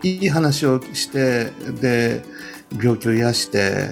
[0.03, 1.51] いい話をして、
[1.81, 2.23] で、
[2.71, 3.89] 病気を癒して、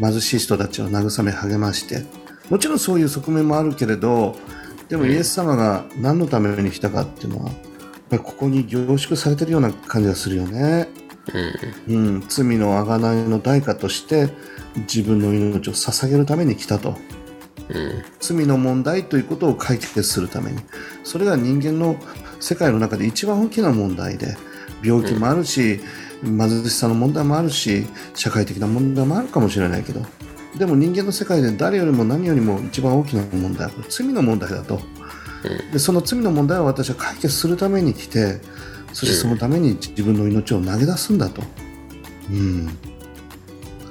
[0.00, 2.04] 貧しい人たちを慰め励まして、
[2.50, 4.36] もちろんそういう側面もあるけれど、
[4.88, 7.50] でもイエス様が何のために来たかっていうのは、
[8.08, 10.88] ぱりここに凝縮されてるような感じがするよね。
[11.88, 11.94] うん。
[11.94, 14.28] うん、罪の贖いの代価として
[14.76, 16.96] 自分の命を捧げるために来たと。
[17.68, 18.04] うん。
[18.20, 20.58] 罪の問題ということを解決するために。
[21.04, 21.96] それが人間の
[22.40, 24.36] 世界の中で一番大きな問題で
[24.82, 25.80] 病気もあるし、
[26.22, 30.00] 貧しさの問題もあるし社会的な問題もあるかもしれないけど
[30.56, 34.80] でも人間の世界で誰よりも何よりも一番大きな問題は罪の問題だと
[35.72, 38.40] でその罪の問題を私は解決するために来て
[38.92, 41.42] そしてそのために自分の命を投げ出すんだと、
[42.30, 42.68] うん、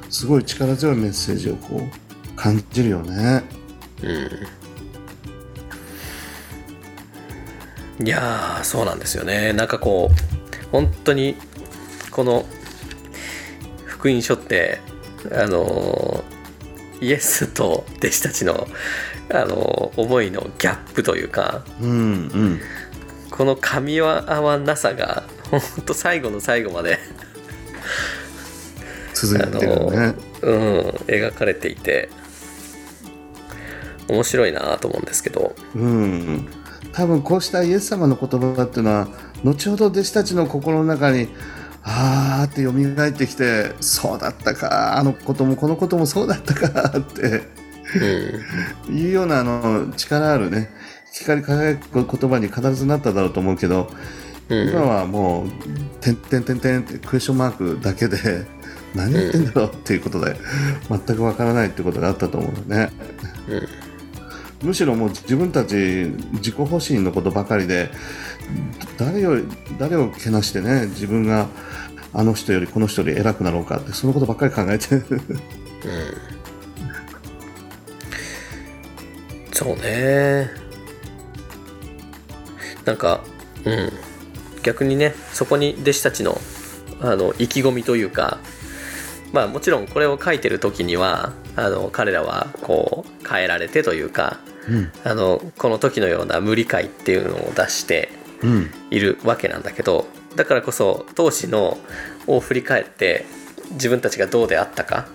[0.09, 3.43] すごい力強いメッセージをこう感じるよね。
[8.03, 9.53] いやーそうなんですよね。
[9.53, 11.35] なんかこう本当に
[12.11, 12.45] この
[13.85, 14.81] 福音書って
[15.31, 16.34] あのー
[17.05, 18.67] イエスと弟子たちの、
[19.31, 22.59] あのー思いのギャップというかうんうん。
[23.29, 24.05] この噛み合
[24.41, 26.97] わなさが本当最後の最後まで
[29.13, 32.09] 続いてるよねうん描かれていて
[34.07, 35.55] 面白いなと思うんですけど。
[35.75, 36.47] うん。
[36.91, 39.07] 多分こうしたイエス様の言葉っていうのは
[39.43, 41.27] 後ほど弟子たちの心の中に
[41.87, 47.43] あーって蘇ってきてそうだったかあのこともこのこともそうだったかって
[48.89, 48.97] うん。
[48.97, 50.69] いうようなあの力あるね
[51.13, 53.89] 光り輝く言葉に必ずなっただろうと思うけど、
[54.49, 54.69] うん。
[54.69, 55.49] 今はもう
[56.01, 58.45] 「てんてんてんてん」ってクエスチョンマークだけで
[58.95, 60.35] 何言ってんだろうっていうことで
[60.89, 62.89] 全くわからないってことがあったと思うのね。
[64.63, 65.75] むしろもう自分たち
[66.33, 67.91] 自己保身のことばかりで
[68.97, 69.43] 誰より
[69.77, 71.47] 誰をけなしてね自分が
[72.13, 74.87] あの人よりこの人より偉くなろうかってそのことばっかり考えて。
[79.51, 80.49] そうね。
[82.85, 83.21] なんか
[83.65, 83.91] うん。
[84.63, 86.39] 逆にねそこに弟子たちの
[87.01, 88.39] あの意気込みというか
[89.31, 94.39] まあもちろんこれを書いてる時にはあの彼らはこう変えられてというか
[94.69, 94.91] うん。
[95.03, 98.24] あのこの時のような無理解っていうのを出してうん
[98.91, 101.77] いるわけなんだけどだからこそ当時の
[102.27, 103.25] を振り返って
[103.71, 105.07] 自分たちがどうであったか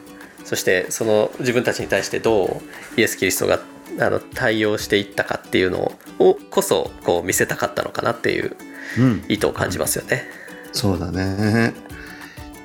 [0.45, 2.61] そしてその自分たちに対してど
[2.97, 3.61] うイエス・キリストが
[3.99, 8.57] あの対応していったかっていうのをこそこう見せたかったのかなっていう
[8.99, 9.25] うん。
[9.29, 10.25] 意図を感じますよね。
[10.73, 11.73] そうだね。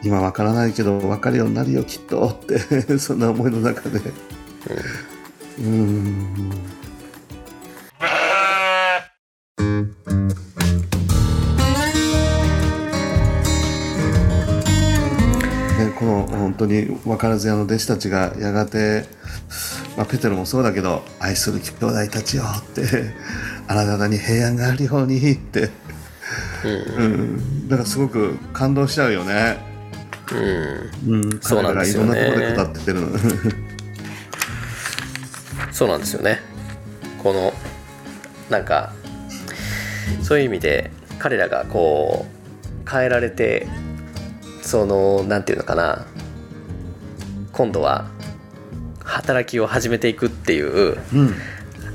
[0.03, 2.27] 今わからないけど分かるようになるよきっと。
[2.27, 3.99] って そんな思いの中で。
[3.99, 6.51] うーん
[16.67, 19.05] 当に分からず屋の弟子たちがやがて、
[19.97, 22.83] まあ、ペテロもそうだけど愛する兄弟たちよって
[23.67, 25.69] あなた方に平安があるようにって、
[26.97, 29.57] うん、だからすごく感動しちゃうよね。
[30.31, 30.35] う
[31.11, 33.09] ん、うん、そうなんですいろんなところで語ってるの。
[35.71, 36.39] そうなんですよね。
[37.21, 37.53] この
[38.49, 38.93] なんか
[40.21, 42.25] そういう意味で彼らがこ
[42.85, 43.67] う変えられて
[44.61, 46.05] そのなんていうのかな
[47.55, 48.05] 今度は
[49.03, 51.35] 働きを始めていくっていううん、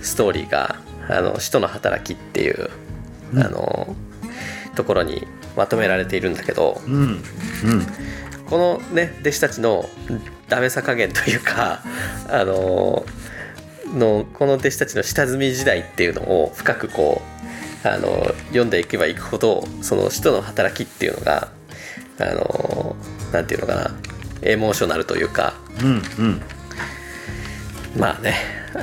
[0.01, 0.77] ストーリーが
[1.09, 2.71] 「あの使徒の働き」っていう、
[3.35, 3.43] うん。
[3.43, 3.95] あの
[4.75, 7.21] ところにまとめられているんだけどうん、うん、
[8.47, 9.89] このね弟子たちの
[10.49, 11.83] ダメさ加減というか
[12.29, 13.05] あの
[13.95, 17.21] のこの弟子たちの下積み時代っていうのを深くこ
[17.85, 18.09] うあの
[18.49, 21.49] 読んでいけばいくほどその使徒の働きっていうのが
[22.19, 22.97] あの
[23.33, 23.91] なんていうのかな
[24.43, 26.41] エモーショナルというかうん、うん。
[27.99, 28.35] まあね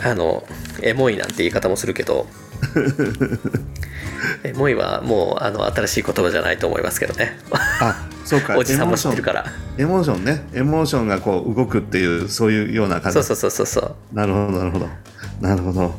[0.03, 0.45] あの
[0.81, 2.27] エモいなんて言い方もするけど
[4.43, 8.57] エモいはもうあの新しい言葉じゃないと思いますけどねあ、そうか。
[8.57, 9.45] おじさんも知ってるから
[9.77, 10.45] エモーションね。
[10.53, 13.13] エモーションがこう動くっていう、そういうような感じ。
[13.13, 14.89] そうそうそうそうそうなるほど、なるほど。
[15.39, 15.95] なるほど。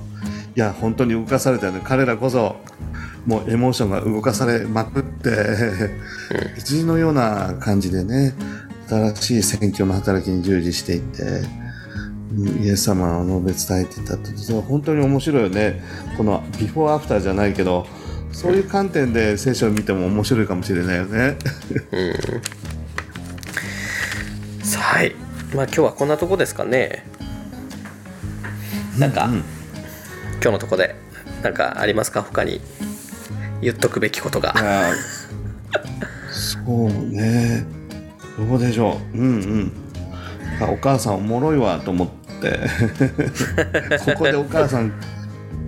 [0.54, 1.80] いや、本当に動かされたよね。
[1.84, 2.56] 彼らこそ、
[3.24, 5.30] もうエモーションが動かされまくって、
[6.58, 8.34] 一時のような感じでね、
[8.88, 11.24] 新しい宣教の働きに従事していって、う
[12.60, 14.30] んイエス様の述べ伝えていったって、
[14.62, 15.82] 本当に面白いよね。
[16.16, 17.86] このビフォーアフターじゃないけど、
[18.32, 21.36] そういう観点で聖書を見ても面白いかもしれないよね。
[24.62, 25.14] さあはい。
[25.54, 27.06] まあ今日はこんなとこですかね。
[28.98, 29.36] なんか、うん。
[29.36, 30.94] 今日のとこで
[31.42, 32.22] なんかありますか？
[32.22, 32.60] 他に。
[33.62, 34.54] 言っとくべきことが。
[36.30, 37.64] そうね
[38.38, 39.18] どうでしょう？
[39.18, 39.72] うんうん。
[40.60, 42.08] あお母さんおもろいわと思っ
[42.40, 42.58] て。
[44.04, 44.92] ここでお母さん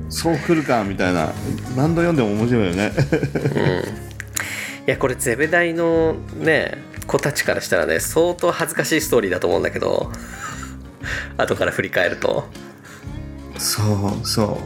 [0.09, 1.33] そう来るかみたいな。
[1.77, 2.93] 何度読んでも面白いよね。
[4.87, 10.11] いやこれゼベダイのね子たちからしたらね相当恥ずかしいストーリーだと思うんだけど
[11.37, 12.49] 後から振り返ると。
[13.59, 13.83] そ
[14.23, 14.59] うそ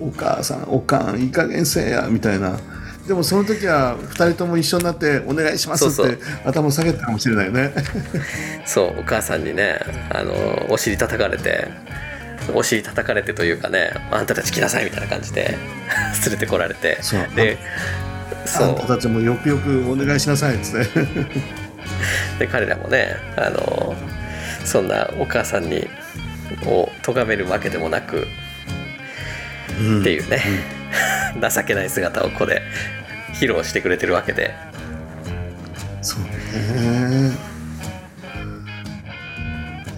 [0.00, 0.04] う。
[0.08, 2.58] お母さんおかんいい加減せえやみたいな
[3.06, 7.72] でもその時は2人とも一緒になってお願いしますって頭下げたかもしれないよね。
[8.66, 9.80] そうお母さんにね
[10.10, 10.32] あの
[10.70, 11.68] お尻叩かれて
[12.54, 15.56] お尻叩かれてというかねあんたたち来なさいみたいな感じで
[16.24, 16.98] 連れてこられて。
[17.00, 17.26] そう。
[17.34, 17.58] で
[18.44, 18.72] あそう。
[18.72, 21.00] んたたちもよくよくお願いしなさいっつって。
[22.38, 23.94] で彼らもねあの
[24.64, 25.88] そんなお母さんに
[26.66, 28.26] を咎めるわけでもなく
[29.80, 30.00] うん。
[30.00, 30.40] っていうね、
[31.40, 32.62] 情けない姿をここで
[33.34, 34.54] 披露してくれてるわけで
[36.02, 37.32] そうね。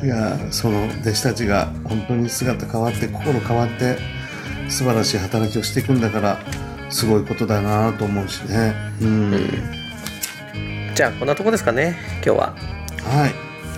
[0.03, 3.97] いや、その弟子たちが本当に姿変わって、心変わって、
[4.69, 6.39] 素晴らしい働きをしていくんだから、
[6.91, 8.75] すごいことだなと思うしね。
[9.01, 9.83] うん。
[10.95, 12.55] じゃあこんなとこですかね今日は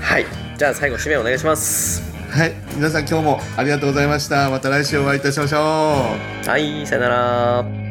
[0.00, 0.26] はい。
[0.58, 4.50] じゃあ最後締めお願いしますはい皆さん今日もありがとうございました。
[4.50, 6.48] また来週お会いいたしましょう。
[6.48, 7.83] はいさよなら。